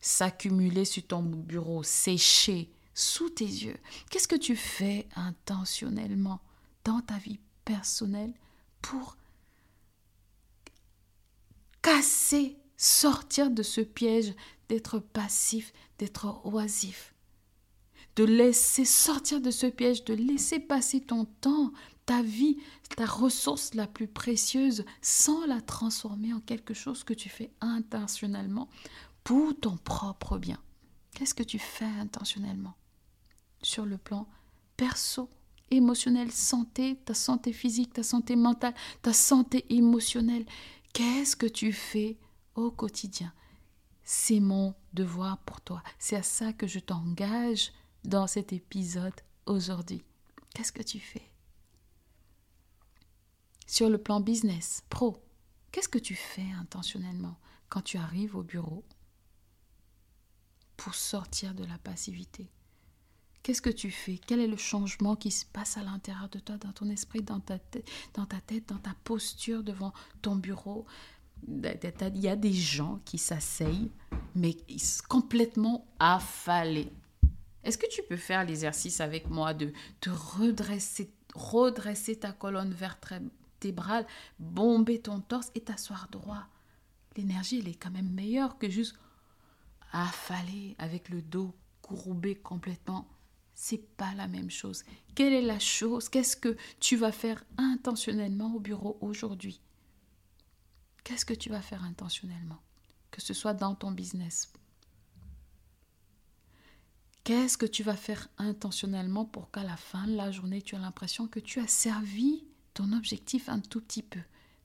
s'accumuler 0.00 0.84
sur 0.84 1.04
ton 1.04 1.22
bureau, 1.22 1.82
sécher 1.82 2.70
sous 2.94 3.30
tes 3.30 3.46
yeux? 3.46 3.78
Qu'est-ce 4.10 4.28
que 4.28 4.36
tu 4.36 4.54
fais 4.54 5.08
intentionnellement 5.16 6.40
dans 6.84 7.00
ta 7.00 7.16
vie 7.18 7.40
personnelle 7.64 8.34
pour 8.82 9.16
casser, 11.80 12.58
sortir 12.78 13.50
de 13.50 13.62
ce 13.62 13.82
piège 13.82 14.32
d'être 14.70 14.98
passif, 14.98 15.74
d'être 15.98 16.40
oisif 16.44 17.14
de 18.18 18.24
laisser 18.24 18.84
sortir 18.84 19.40
de 19.40 19.52
ce 19.52 19.66
piège, 19.66 20.04
de 20.04 20.12
laisser 20.12 20.58
passer 20.58 21.00
ton 21.00 21.24
temps, 21.24 21.72
ta 22.04 22.20
vie, 22.20 22.56
ta 22.96 23.06
ressource 23.06 23.74
la 23.74 23.86
plus 23.86 24.08
précieuse, 24.08 24.84
sans 25.02 25.46
la 25.46 25.60
transformer 25.60 26.32
en 26.32 26.40
quelque 26.40 26.74
chose 26.74 27.04
que 27.04 27.14
tu 27.14 27.28
fais 27.28 27.52
intentionnellement 27.60 28.68
pour 29.22 29.54
ton 29.60 29.76
propre 29.76 30.36
bien. 30.36 30.58
Qu'est-ce 31.14 31.34
que 31.34 31.44
tu 31.44 31.60
fais 31.60 31.84
intentionnellement? 31.84 32.74
Sur 33.62 33.86
le 33.86 33.98
plan 33.98 34.26
perso, 34.76 35.30
émotionnel, 35.70 36.32
santé, 36.32 36.96
ta 37.04 37.14
santé 37.14 37.52
physique, 37.52 37.92
ta 37.92 38.02
santé 38.02 38.34
mentale, 38.34 38.74
ta 39.00 39.12
santé 39.12 39.64
émotionnelle 39.70 40.44
Qu'est-ce 40.92 41.36
que 41.36 41.46
tu 41.46 41.72
fais 41.72 42.16
au 42.58 42.70
quotidien. 42.70 43.32
C'est 44.02 44.40
mon 44.40 44.74
devoir 44.92 45.38
pour 45.38 45.60
toi. 45.60 45.82
C'est 45.98 46.16
à 46.16 46.22
ça 46.22 46.52
que 46.52 46.66
je 46.66 46.78
t'engage 46.78 47.72
dans 48.04 48.26
cet 48.26 48.52
épisode 48.52 49.14
aujourd'hui. 49.46 50.02
Qu'est-ce 50.54 50.72
que 50.72 50.82
tu 50.82 50.98
fais? 50.98 51.30
Sur 53.66 53.90
le 53.90 53.98
plan 53.98 54.20
business, 54.20 54.82
pro, 54.88 55.22
qu'est-ce 55.70 55.88
que 55.88 55.98
tu 55.98 56.14
fais 56.14 56.50
intentionnellement 56.58 57.36
quand 57.68 57.82
tu 57.82 57.98
arrives 57.98 58.34
au 58.34 58.42
bureau 58.42 58.84
pour 60.76 60.94
sortir 60.94 61.54
de 61.54 61.64
la 61.64 61.76
passivité? 61.78 62.50
Qu'est-ce 63.42 63.62
que 63.62 63.70
tu 63.70 63.90
fais? 63.90 64.18
Quel 64.26 64.40
est 64.40 64.46
le 64.46 64.56
changement 64.56 65.16
qui 65.16 65.30
se 65.30 65.46
passe 65.46 65.76
à 65.76 65.82
l'intérieur 65.82 66.28
de 66.28 66.38
toi, 66.38 66.56
dans 66.56 66.72
ton 66.72 66.88
esprit, 66.90 67.22
dans 67.22 67.40
ta, 67.40 67.58
tête, 67.58 67.88
dans 68.14 68.26
ta 68.26 68.40
tête, 68.40 68.68
dans 68.68 68.78
ta 68.78 68.94
posture 69.04 69.62
devant 69.62 69.92
ton 70.22 70.36
bureau? 70.36 70.86
Il 71.46 72.20
y 72.20 72.28
a 72.28 72.36
des 72.36 72.52
gens 72.52 73.00
qui 73.04 73.18
s'asseyent, 73.18 73.90
mais 74.34 74.56
complètement 75.08 75.86
affalés. 75.98 76.92
Est-ce 77.64 77.78
que 77.78 77.88
tu 77.90 78.02
peux 78.08 78.16
faire 78.16 78.44
l'exercice 78.44 79.00
avec 79.00 79.28
moi 79.28 79.54
de 79.54 79.72
te 80.00 80.10
redresser, 80.10 81.12
redresser 81.34 82.16
ta 82.16 82.32
colonne 82.32 82.72
vertébrale, 82.72 84.06
bomber 84.38 85.00
ton 85.00 85.20
torse 85.20 85.50
et 85.54 85.60
t'asseoir 85.60 86.08
droit? 86.10 86.46
L'énergie, 87.16 87.58
elle 87.58 87.68
est 87.68 87.74
quand 87.74 87.90
même 87.90 88.10
meilleure 88.10 88.58
que 88.58 88.70
juste 88.70 88.96
affaler 89.92 90.76
avec 90.78 91.08
le 91.08 91.22
dos 91.22 91.54
courbé 91.82 92.34
complètement. 92.36 93.08
C'est 93.54 93.96
pas 93.96 94.14
la 94.14 94.28
même 94.28 94.50
chose. 94.50 94.84
Quelle 95.14 95.32
est 95.32 95.42
la 95.42 95.58
chose? 95.58 96.08
Qu'est-ce 96.08 96.36
que 96.36 96.56
tu 96.78 96.96
vas 96.96 97.10
faire 97.10 97.42
intentionnellement 97.56 98.54
au 98.54 98.60
bureau 98.60 98.98
aujourd'hui? 99.00 99.60
Qu'est-ce 101.04 101.24
que 101.24 101.34
tu 101.34 101.48
vas 101.48 101.62
faire 101.62 101.84
intentionnellement 101.84 102.60
Que 103.10 103.20
ce 103.20 103.34
soit 103.34 103.54
dans 103.54 103.74
ton 103.74 103.90
business, 103.90 104.52
Qu'est-ce 107.28 107.58
que 107.58 107.66
tu 107.66 107.82
vas 107.82 107.94
faire 107.94 108.28
intentionnellement 108.38 109.26
pour 109.26 109.50
qu'à 109.50 109.62
la 109.62 109.76
fin 109.76 110.06
de 110.06 110.16
la 110.16 110.30
journée, 110.30 110.62
tu 110.62 110.76
as 110.76 110.78
l'impression 110.78 111.26
que 111.26 111.40
tu 111.40 111.60
as 111.60 111.66
servi 111.66 112.42
ton 112.72 112.90
objectif 112.94 113.50
un 113.50 113.60
tout 113.60 113.82
petit 113.82 114.02
peu? 114.02 114.20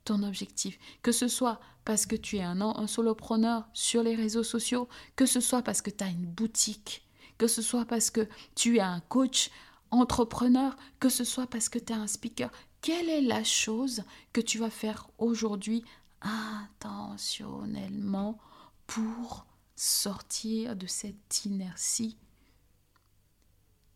Ton 0.05 0.23
objectif, 0.23 0.79
que 1.01 1.11
ce 1.11 1.27
soit 1.27 1.59
parce 1.83 2.05
que 2.05 2.15
tu 2.15 2.37
es 2.37 2.41
un, 2.41 2.61
un 2.61 2.87
solopreneur 2.87 3.67
sur 3.73 4.01
les 4.01 4.15
réseaux 4.15 4.43
sociaux, 4.43 4.87
que 5.17 5.25
ce 5.25 5.41
soit 5.41 5.61
parce 5.61 5.81
que 5.81 5.89
tu 5.89 6.05
as 6.05 6.07
une 6.07 6.25
boutique, 6.25 7.05
que 7.37 7.47
ce 7.47 7.61
soit 7.61 7.83
parce 7.83 8.09
que 8.09 8.29
tu 8.55 8.77
es 8.77 8.79
un 8.79 9.01
coach 9.01 9.49
entrepreneur, 9.91 10.73
que 11.01 11.09
ce 11.09 11.25
soit 11.25 11.47
parce 11.47 11.67
que 11.67 11.79
tu 11.79 11.91
es 11.91 11.97
un 11.97 12.07
speaker. 12.07 12.49
Quelle 12.79 13.09
est 13.09 13.19
la 13.19 13.43
chose 13.43 14.05
que 14.31 14.39
tu 14.39 14.57
vas 14.57 14.69
faire 14.69 15.09
aujourd'hui 15.17 15.83
intentionnellement 16.23 18.39
pour 18.87 19.45
sortir 19.75 20.75
de 20.75 20.87
cette 20.87 21.45
inertie 21.45 22.17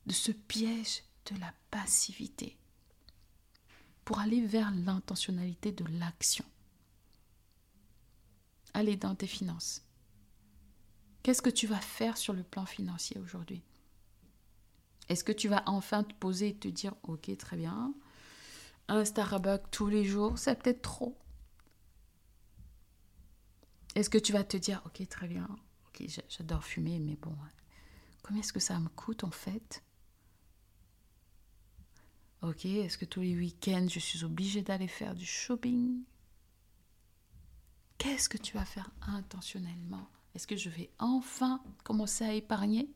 de 0.06 0.14
ce 0.14 0.32
piège 0.32 1.02
de 1.32 1.40
la 1.40 1.52
passivité. 1.72 2.56
pour 4.06 4.20
aller 4.20 4.40
vers 4.40 4.72
l'intentionnalité 4.72 5.74
de 5.74 5.84
l'action. 6.00 6.46
Allez 8.74 8.96
dans 8.96 9.16
tes 9.16 9.28
finances. 9.28 9.82
Qu'est-ce 11.24 11.42
que 11.42 11.50
tu 11.50 11.68
vas 11.68 11.82
faire 11.82 12.16
sur 12.16 12.32
le 12.32 12.44
plan 12.44 12.66
financier 12.66 13.20
aujourd'hui? 13.20 13.62
Est-ce 15.10 15.26
que 15.26 15.34
tu 15.34 15.50
vas 15.50 15.62
enfin 15.66 16.04
te 16.04 16.14
poser 16.14 16.48
et 16.48 16.56
te 16.56 16.70
dire, 16.70 16.96
ok, 17.04 17.36
très 17.36 17.58
bien, 17.58 17.94
un 18.88 19.04
Starbucks 19.04 19.70
tous 19.72 19.88
les 19.88 20.06
jours, 20.06 20.38
c'est 20.38 20.58
peut-être 20.58 20.84
trop. 20.84 21.18
Est-ce 23.98 24.12
que 24.12 24.20
tu 24.20 24.32
vas 24.32 24.44
te 24.44 24.58
dire, 24.58 24.80
ok, 24.86 25.08
très 25.08 25.28
bien, 25.28 25.50
ok, 25.88 26.08
j'adore 26.30 26.64
fumer, 26.64 27.00
mais 27.00 27.16
bon, 27.16 27.36
combien 28.22 28.42
est-ce 28.42 28.54
que 28.54 28.60
ça 28.60 28.80
me 28.80 28.90
coûte 28.90 29.24
en 29.24 29.32
fait? 29.32 29.84
Ok, 32.44 32.66
est-ce 32.66 32.96
que 32.96 33.06
tous 33.06 33.22
les 33.22 33.36
week-ends 33.36 33.88
je 33.90 33.98
suis 33.98 34.24
obligée 34.24 34.62
d'aller 34.62 34.88
faire 34.88 35.16
du 35.16 35.26
shopping? 35.26 36.04
Qu'est-ce 37.98 38.30
que 38.30 38.38
tu 38.38 38.56
vas 38.56 38.66
faire 38.66 38.92
intentionnellement? 39.02 40.08
Est-ce 40.36 40.46
que 40.46 40.58
je 40.58 40.70
vais 40.70 40.92
enfin 41.00 41.64
commencer 41.84 42.24
à 42.24 42.36
épargner? 42.36 42.92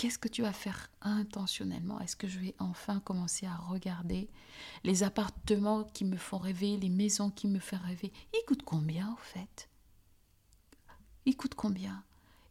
Qu'est-ce 0.00 0.18
que 0.18 0.28
tu 0.28 0.40
vas 0.40 0.54
faire 0.54 0.88
intentionnellement? 1.02 2.00
Est-ce 2.00 2.16
que 2.16 2.26
je 2.26 2.38
vais 2.38 2.54
enfin 2.58 3.00
commencer 3.00 3.44
à 3.44 3.56
regarder 3.56 4.30
les 4.82 5.02
appartements 5.02 5.84
qui 5.84 6.06
me 6.06 6.16
font 6.16 6.38
rêver, 6.38 6.78
les 6.78 6.88
maisons 6.88 7.30
qui 7.30 7.46
me 7.46 7.58
font 7.58 7.76
rêver? 7.76 8.10
Ils 8.32 8.42
coûtent 8.46 8.62
combien 8.62 9.12
au 9.12 9.16
fait? 9.18 9.68
Ils 11.26 11.36
coûtent 11.36 11.54
combien? 11.54 12.02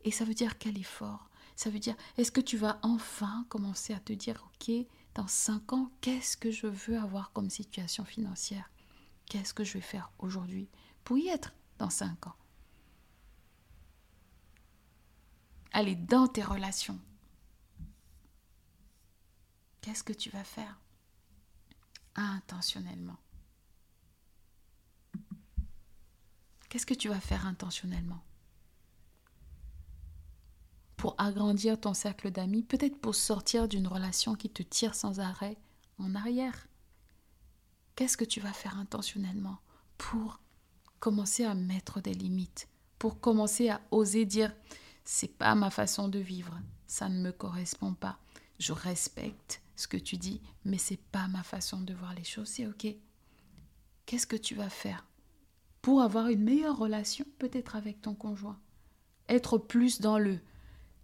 Et 0.03 0.11
ça 0.11 0.25
veut 0.25 0.35
dire 0.35 0.59
quel 0.59 0.77
effort? 0.77 1.27
Ça 1.55 1.71
veut 1.71 1.79
dire, 1.79 1.95
est-ce 2.17 2.31
que 2.31 2.39
tu 2.39 2.55
vas 2.55 2.77
enfin 2.83 3.47
commencer 3.49 3.95
à 3.95 3.99
te 3.99 4.13
dire, 4.13 4.47
ok, 4.53 4.85
dans 5.15 5.27
5 5.27 5.73
ans, 5.73 5.91
qu'est-ce 6.01 6.37
que 6.37 6.51
je 6.51 6.67
veux 6.67 6.99
avoir 6.99 7.31
comme 7.31 7.49
situation 7.49 8.05
financière? 8.05 8.69
Qu'est-ce 9.25 9.55
que 9.55 9.63
je 9.63 9.73
vais 9.73 9.81
faire 9.81 10.11
aujourd'hui 10.19 10.69
pour 11.03 11.17
y 11.17 11.29
être 11.29 11.55
dans 11.79 11.89
5 11.89 12.27
ans? 12.27 12.35
Allez, 15.71 15.95
dans 15.95 16.27
tes 16.27 16.43
relations, 16.43 16.99
qu'est-ce 19.81 20.03
que 20.03 20.13
tu 20.13 20.29
vas 20.29 20.43
faire 20.43 20.79
intentionnellement? 22.15 23.17
Qu'est-ce 26.69 26.85
que 26.85 26.93
tu 26.93 27.09
vas 27.09 27.19
faire 27.19 27.47
intentionnellement? 27.47 28.21
Pour 30.97 31.15
agrandir 31.17 31.79
ton 31.79 31.93
cercle 31.93 32.29
d'amis, 32.29 32.61
peut-être 32.61 32.99
pour 32.99 33.15
sortir 33.15 33.67
d'une 33.67 33.87
relation 33.87 34.35
qui 34.35 34.49
te 34.49 34.61
tire 34.61 34.95
sans 34.95 35.19
arrêt 35.19 35.57
en 35.97 36.13
arrière. 36.13 36.67
Qu'est-ce 37.95 38.17
que 38.17 38.25
tu 38.25 38.39
vas 38.39 38.53
faire 38.53 38.77
intentionnellement 38.77 39.59
pour 39.97 40.39
commencer 40.99 41.45
à 41.45 41.55
mettre 41.55 42.01
des 42.01 42.13
limites, 42.13 42.67
pour 42.97 43.19
commencer 43.19 43.69
à 43.69 43.81
oser 43.91 44.25
dire 44.25 44.53
c'est 45.03 45.37
pas 45.37 45.55
ma 45.55 45.71
façon 45.71 46.07
de 46.07 46.19
vivre, 46.19 46.55
ça 46.85 47.09
ne 47.09 47.19
me 47.19 47.31
correspond 47.31 47.93
pas. 47.93 48.19
Je 48.59 48.73
respecte 48.73 49.61
ce 49.75 49.87
que 49.87 49.97
tu 49.97 50.17
dis, 50.17 50.41
mais 50.65 50.77
c'est 50.77 50.99
pas 51.11 51.27
ma 51.27 51.43
façon 51.43 51.81
de 51.81 51.93
voir 51.93 52.13
les 52.13 52.23
choses, 52.23 52.49
c'est 52.49 52.67
OK. 52.67 52.87
Qu'est-ce 54.05 54.27
que 54.27 54.35
tu 54.35 54.55
vas 54.55 54.69
faire 54.69 55.05
pour 55.81 56.01
avoir 56.01 56.27
une 56.27 56.43
meilleure 56.43 56.77
relation 56.77 57.25
peut-être 57.37 57.75
avec 57.75 58.01
ton 58.01 58.13
conjoint? 58.13 58.59
Être 59.29 59.57
plus 59.57 60.01
dans 60.01 60.19
le 60.19 60.39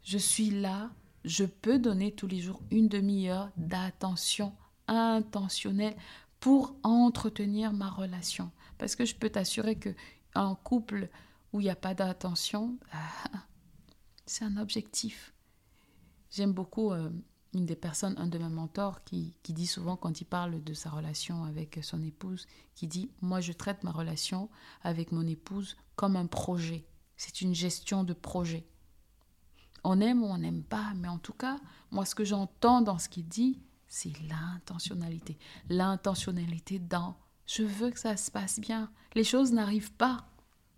je 0.04 0.20
suis 0.20 0.52
là, 0.52 0.92
je 1.24 1.46
peux 1.46 1.80
donner 1.80 2.12
tous 2.12 2.28
les 2.28 2.40
jours 2.40 2.62
une 2.70 2.88
demi-heure 2.88 3.50
d'attention 3.58 4.54
intentionnelle 4.88 5.96
pour 6.40 6.76
entretenir 6.84 7.74
ma 7.74 7.90
relation. 7.90 8.52
Parce 8.78 8.96
que 8.96 9.04
je 9.04 9.16
peux 9.16 9.32
t'assurer 9.32 9.78
que 9.78 9.90
un 10.36 10.54
couple 10.56 11.10
où 11.52 11.60
il 11.60 11.64
n'y 11.64 11.70
a 11.72 11.76
pas 11.76 11.96
d'attention, 11.96 12.78
c'est 14.28 14.46
un 14.46 14.58
objectif. 14.58 15.34
J'aime 16.30 16.54
beaucoup 16.54 16.92
euh, 16.92 17.10
une 17.56 17.66
des 17.66 17.76
personnes, 17.76 18.16
un 18.18 18.28
de 18.28 18.38
mes 18.38 18.50
mentors, 18.50 19.04
qui, 19.06 19.34
dit 19.44 19.66
souvent 19.66 19.96
quand 19.96 20.20
il 20.20 20.26
parle 20.26 20.64
de 20.64 20.74
sa 20.74 20.90
relation 20.90 21.46
avec 21.46 21.80
son 21.82 22.04
épouse, 22.04 22.46
qui 22.76 22.86
dit, 22.86 23.10
moi 23.22 23.40
je 23.40 23.54
traite 23.54 23.84
ma 23.84 23.92
relation 23.92 24.50
avec 24.84 25.12
mon 25.12 25.26
épouse 25.26 25.78
comme 25.96 26.18
un 26.18 26.28
projet. 26.28 26.86
C'est 27.16 27.42
une 27.42 27.56
gestion 27.56 28.04
de 28.04 28.14
projet. 28.14 28.68
On 29.86 30.02
aime 30.02 30.22
ou 30.22 30.28
on 30.28 30.38
n'aime 30.38 30.64
pas, 30.64 30.94
mais 30.96 31.08
en 31.08 31.18
tout 31.18 31.34
cas, 31.34 31.58
moi, 31.92 32.06
ce 32.06 32.16
que 32.16 32.26
j'entends 32.26 32.82
dans 32.82 33.00
ce 33.00 33.08
qu'il 33.08 33.28
dit, 33.28 33.62
c'est 33.88 34.12
l'intentionnalité. 34.24 35.38
L'intentionnalité 35.70 36.80
dans 36.80 37.16
je 37.46 37.64
veux 37.64 37.92
que 37.92 38.00
ça 38.00 38.18
se 38.18 38.32
passe 38.32 38.60
bien. 38.60 38.90
Les 39.14 39.24
choses 39.24 39.52
n'arrivent 39.54 39.94
pas 39.94 40.26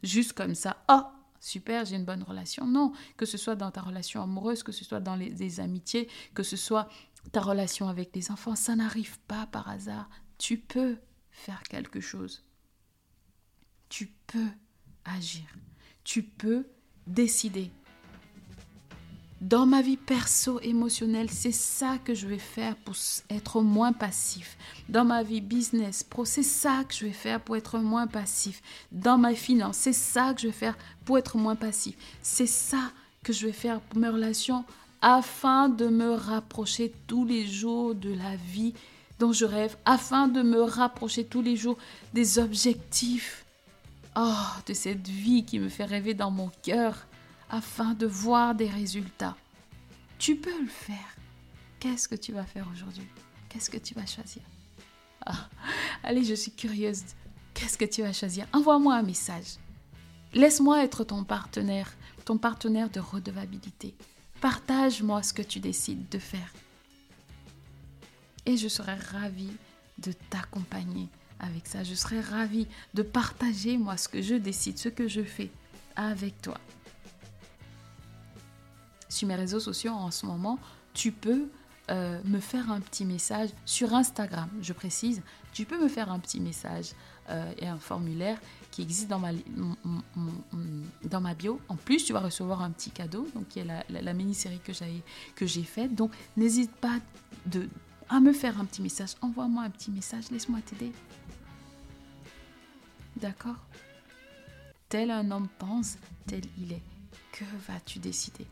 juste 0.04 0.34
comme 0.34 0.54
ça. 0.54 0.84
Oh, 0.90 1.02
super, 1.40 1.86
j'ai 1.86 1.96
une 1.96 2.06
bonne 2.06 2.24
relation. 2.24 2.66
Non, 2.66 2.94
que 3.16 3.26
ce 3.26 3.38
soit 3.38 3.56
dans 3.56 3.72
ta 3.72 3.82
relation 3.82 4.22
amoureuse, 4.22 4.64
que 4.64 4.72
ce 4.72 4.84
soit 4.84 5.00
dans 5.00 5.16
les, 5.16 5.60
amitiés, 5.60 6.10
que 6.34 6.44
ce 6.44 6.58
soit 6.58 6.90
ta 7.32 7.42
relation 7.42 7.88
avec 7.88 8.16
les 8.16 8.32
enfants, 8.32 8.56
ça 8.56 8.76
n'arrive 8.76 9.20
pas 9.22 9.48
par 9.48 9.70
hasard. 9.70 10.10
Tu 10.38 10.58
peux 10.58 10.98
faire 11.32 11.64
quelque 11.64 12.00
chose. 12.00 12.44
Tu 13.90 14.08
peux 14.28 14.50
agir. 15.06 15.46
Tu 16.04 16.24
peux 16.24 16.68
décider 17.06 17.72
dans 19.42 19.68
ma 19.68 19.84
vie 19.84 19.98
perso 19.98 20.60
émotionnelle, 20.62 21.30
c'est 21.30 21.52
ça 21.52 22.00
que 22.04 22.16
je 22.16 22.26
vais 22.26 22.40
faire 22.40 22.76
pour 22.76 22.96
être 23.30 23.62
moins 23.62 23.94
passif. 23.94 24.58
Dans 24.90 25.06
ma 25.06 25.22
vie 25.22 25.42
business 25.42 26.04
pro, 26.04 26.26
c'est 26.26 26.42
ça 26.42 26.84
que 26.88 26.96
je 26.96 27.06
vais 27.06 27.12
faire 27.12 27.40
pour 27.40 27.56
être 27.56 27.78
moins 27.78 28.08
passif. 28.08 28.64
Dans 28.92 29.20
ma 29.20 29.36
finance, 29.36 29.78
c'est 29.78 29.94
ça 29.94 30.34
que 30.34 30.42
je 30.42 30.48
vais 30.48 30.54
faire 30.54 30.78
pour 31.06 31.20
être 31.20 31.38
moins 31.38 31.56
passif. 31.56 31.96
C'est 32.24 32.48
ça 32.48 32.92
que 33.24 33.32
je 33.32 33.46
vais 33.46 33.54
faire 33.54 33.80
pour 33.80 34.00
mes 34.00 34.10
relations 34.10 34.66
afin 35.04 35.70
de 35.70 35.88
me 35.88 36.14
rapprocher 36.14 36.92
tous 37.06 37.24
les 37.24 37.46
jours 37.46 37.94
de 37.94 38.12
la 38.12 38.36
vie 38.36 38.74
dont 39.20 39.34
je 39.34 39.46
rêve, 39.46 39.78
afin 39.86 40.28
de 40.28 40.42
me 40.42 40.62
rapprocher 40.62 41.26
tous 41.26 41.44
les 41.44 41.56
jours 41.56 41.78
des 42.14 42.40
objectifs. 42.40 43.46
Oh, 44.16 44.34
de 44.66 44.74
cette 44.74 45.08
vie 45.08 45.46
qui 45.46 45.60
me 45.60 45.70
fait 45.70 45.86
rêver 45.86 46.16
dans 46.16 46.32
mon 46.32 46.50
cœur 46.64 47.06
afin 47.50 47.94
de 47.94 48.06
voir 48.06 48.56
des 48.56 48.70
résultats. 48.70 49.36
Tu 50.20 50.36
peux 50.36 50.62
le 50.62 50.68
faire. 50.68 51.16
Qu'est-ce 51.80 52.08
que 52.08 52.16
tu 52.16 52.32
vas 52.32 52.44
faire 52.44 52.68
aujourd'hui? 52.72 53.08
Qu'est-ce 53.50 53.70
que 53.70 53.78
tu 53.78 53.94
vas 53.94 54.06
choisir? 54.06 54.42
Ah, 55.26 55.50
Allez, 56.04 56.24
je 56.24 56.34
suis 56.34 56.52
curieuse. 56.52 57.04
Qu'est-ce 57.54 57.78
que 57.78 57.86
tu 57.86 58.02
vas 58.02 58.14
choisir? 58.14 58.46
Envoie-moi 58.54 58.96
un 58.96 59.04
message. 59.04 59.58
Laisse-moi 60.34 60.84
être 60.84 61.04
ton 61.04 61.24
partenaire, 61.24 61.94
ton 62.26 62.38
partenaire 62.38 62.90
de 62.90 63.00
redevabilité. 63.00 63.96
Partage-moi 64.42 65.24
ce 65.24 65.34
que 65.34 65.42
tu 65.42 65.60
décides 65.60 66.10
de 66.10 66.20
faire. 66.20 66.54
Et 68.46 68.58
je 68.58 68.68
serai 68.68 68.96
ravie 68.96 69.54
de 69.98 70.12
t'accompagner 70.30 71.10
avec 71.40 71.68
ça. 71.68 71.84
Je 71.84 71.96
serai 71.96 72.20
ravie 72.22 72.68
de 72.94 73.02
partager 73.02 73.78
moi 73.78 73.98
ce 73.98 74.08
que 74.08 74.22
je 74.22 74.36
décide, 74.36 74.78
ce 74.78 74.90
que 74.90 75.08
je 75.08 75.22
fais 75.24 75.50
avec 75.96 76.42
toi 76.42 76.60
sur 79.18 79.28
mes 79.28 79.36
réseaux 79.36 79.60
sociaux 79.60 79.92
en 79.92 80.12
ce 80.12 80.26
moment, 80.26 80.60
tu 80.94 81.12
peux 81.12 81.50
euh, 81.90 82.20
me 82.26 82.40
faire 82.40 82.70
un 82.70 82.82
petit 82.82 83.06
message 83.06 83.50
sur 83.66 83.94
Instagram, 83.94 84.50
je 84.62 84.74
précise. 84.74 85.22
Tu 85.54 85.66
peux 85.66 85.82
me 85.82 85.88
faire 85.88 86.12
un 86.12 86.20
petit 86.20 86.42
message 86.42 86.92
euh, 87.30 87.52
et 87.58 87.68
un 87.68 87.80
formulaire 87.80 88.38
qui 88.72 88.82
existe 88.82 89.08
dans 89.08 89.20
ma, 89.20 89.34
bio. 91.34 91.62
En 91.70 91.76
plus, 91.76 92.04
tu 92.04 92.12
vas 92.12 92.20
recevoir 92.20 92.62
un 92.62 92.72
petit 92.72 92.92
cadeau, 92.92 93.26
donc 93.34 93.48
qui 93.48 93.60
est 93.60 93.64
la, 93.64 93.84
la, 93.90 94.14
mini-série 94.14 94.60
que 94.60 95.46
j'ai 95.46 95.64
faite. 95.64 95.96
Donc, 95.96 96.12
n'hésite 96.36 96.72
pas 96.76 97.00
à 98.10 98.20
me 98.20 98.34
faire 98.34 98.60
un 98.60 98.66
petit 98.66 98.82
message. 98.82 99.12
Envoie-moi 99.22 99.64
un 99.64 99.70
petit 99.70 99.92
message, 99.92 100.30
laisse-moi 100.30 100.60
t'aider. 100.66 100.92
D'accord? 103.16 103.56
Tel 104.90 105.10
un 105.10 105.32
homme 105.32 105.48
pense, 105.58 105.98
tel 106.26 106.42
il 106.58 106.74
est. 106.74 106.84
Que 107.32 107.46
vas-tu 107.68 108.00
décider? 108.00 108.46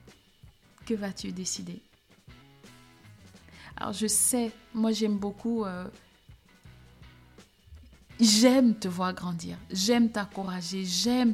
Que 0.85 0.93
vas-tu 0.93 1.31
décider? 1.31 1.81
Alors 3.77 3.93
je 3.93 4.07
sais, 4.07 4.51
moi 4.73 4.91
j'aime 4.91 5.17
beaucoup... 5.17 5.65
Euh, 5.65 5.87
j'aime 8.19 8.75
te 8.75 8.87
voir 8.87 9.13
grandir, 9.13 9.57
j'aime 9.69 10.09
t'encourager, 10.09 10.85
j'aime 10.85 11.33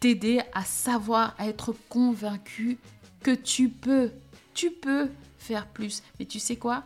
t'aider 0.00 0.40
à 0.52 0.64
savoir, 0.64 1.34
à 1.38 1.46
être 1.46 1.74
convaincu 1.88 2.78
que 3.22 3.30
tu 3.30 3.68
peux, 3.68 4.10
tu 4.54 4.70
peux 4.70 5.10
faire 5.38 5.66
plus. 5.66 6.02
Mais 6.18 6.26
tu 6.26 6.40
sais 6.40 6.56
quoi? 6.56 6.84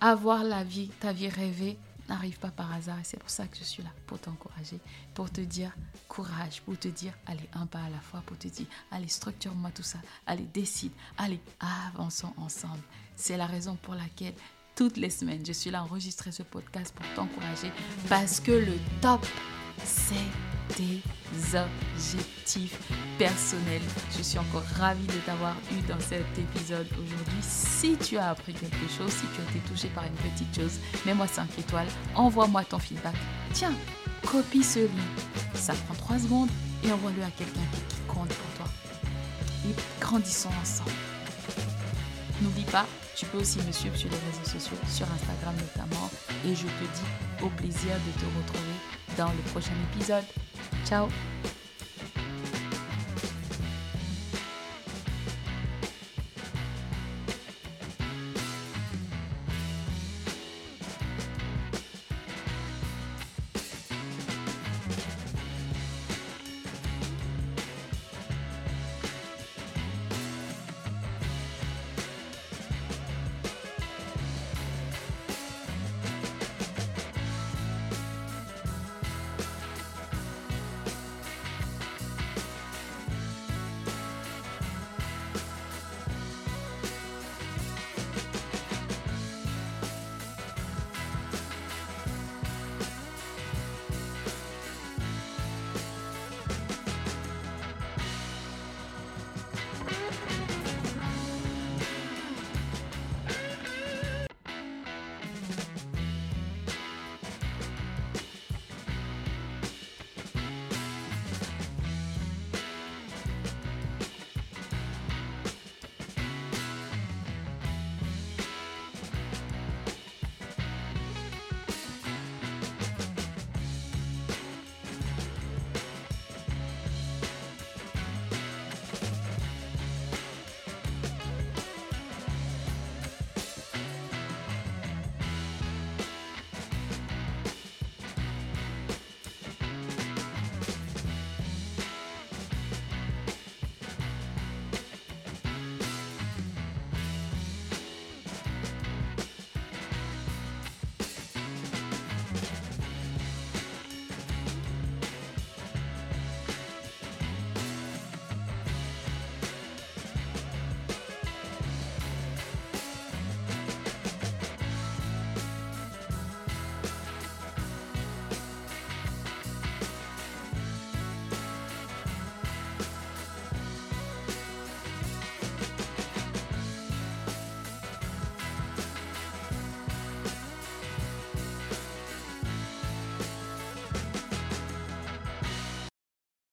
Avoir 0.00 0.44
la 0.44 0.64
vie, 0.64 0.88
ta 1.00 1.12
vie 1.12 1.28
rêvée, 1.28 1.78
n'arrive 2.10 2.38
pas 2.38 2.50
par 2.50 2.72
hasard 2.72 2.98
et 2.98 3.04
c'est 3.04 3.18
pour 3.18 3.30
ça 3.30 3.46
que 3.46 3.56
je 3.56 3.64
suis 3.64 3.82
là, 3.82 3.90
pour 4.06 4.18
t'encourager, 4.18 4.78
pour 5.14 5.30
te 5.30 5.40
dire 5.40 5.72
courage, 6.08 6.60
pour 6.62 6.78
te 6.78 6.88
dire 6.88 7.12
allez 7.26 7.48
un 7.54 7.66
pas 7.66 7.82
à 7.82 7.90
la 7.90 8.00
fois, 8.00 8.22
pour 8.26 8.36
te 8.36 8.48
dire 8.48 8.66
allez 8.90 9.08
structure-moi 9.08 9.70
tout 9.70 9.82
ça, 9.82 9.98
allez 10.26 10.46
décide, 10.52 10.92
allez 11.16 11.40
avançons 11.88 12.32
ensemble. 12.36 12.82
C'est 13.16 13.36
la 13.36 13.46
raison 13.46 13.76
pour 13.76 13.94
laquelle 13.94 14.34
toutes 14.74 14.96
les 14.96 15.10
semaines. 15.10 15.44
Je 15.44 15.52
suis 15.52 15.70
là 15.70 15.80
à 15.80 15.82
enregistrer 15.82 16.32
ce 16.32 16.42
podcast 16.42 16.94
pour 16.94 17.06
t'encourager 17.14 17.70
parce 18.08 18.40
que 18.40 18.52
le 18.52 18.74
top, 19.00 19.24
c'est 19.84 20.14
tes 20.74 21.02
objectifs 21.56 22.78
personnels. 23.20 23.82
Je 24.16 24.22
suis 24.22 24.38
encore 24.38 24.64
ravie 24.78 25.06
de 25.06 25.18
t'avoir 25.26 25.54
eu 25.72 25.82
dans 25.86 26.00
cet 26.00 26.24
épisode 26.38 26.86
aujourd'hui. 26.92 27.42
Si 27.42 27.94
tu 27.98 28.16
as 28.16 28.30
appris 28.30 28.54
quelque 28.54 28.88
chose, 28.96 29.10
si 29.10 29.26
tu 29.34 29.42
as 29.42 29.50
été 29.50 29.58
touché 29.68 29.88
par 29.88 30.04
une 30.04 30.14
petite 30.14 30.54
chose, 30.56 30.78
mets-moi 31.04 31.26
5 31.26 31.46
étoiles, 31.58 31.86
envoie-moi 32.14 32.64
ton 32.64 32.78
feedback. 32.78 33.14
Tiens, 33.52 33.74
copie 34.24 34.64
ce 34.64 34.78
lien. 34.78 35.10
Ça 35.52 35.74
prend 35.74 35.94
3 35.96 36.20
secondes 36.20 36.48
et 36.82 36.90
envoie-le 36.90 37.22
à 37.22 37.30
quelqu'un 37.30 37.60
qui 37.90 37.96
compte 38.08 38.28
pour 38.28 38.56
toi. 38.56 38.66
Et 39.68 39.74
grandissons 40.00 40.48
ensemble. 40.62 40.90
N'oublie 42.40 42.64
pas, 42.64 42.86
tu 43.14 43.26
peux 43.26 43.36
aussi 43.36 43.58
me 43.58 43.72
suivre 43.72 43.96
sur 43.96 44.08
les 44.08 44.16
réseaux 44.16 44.58
sociaux, 44.58 44.78
sur 44.88 45.06
Instagram 45.12 45.54
notamment. 45.58 46.10
Et 46.46 46.54
je 46.54 46.62
te 46.62 46.84
dis 46.94 47.44
au 47.44 47.50
plaisir 47.50 47.92
de 47.92 48.18
te 48.18 48.24
retrouver 48.38 48.76
dans 49.18 49.28
le 49.28 49.50
prochain 49.50 49.74
épisode. 49.92 50.24
Ciao 50.86 51.06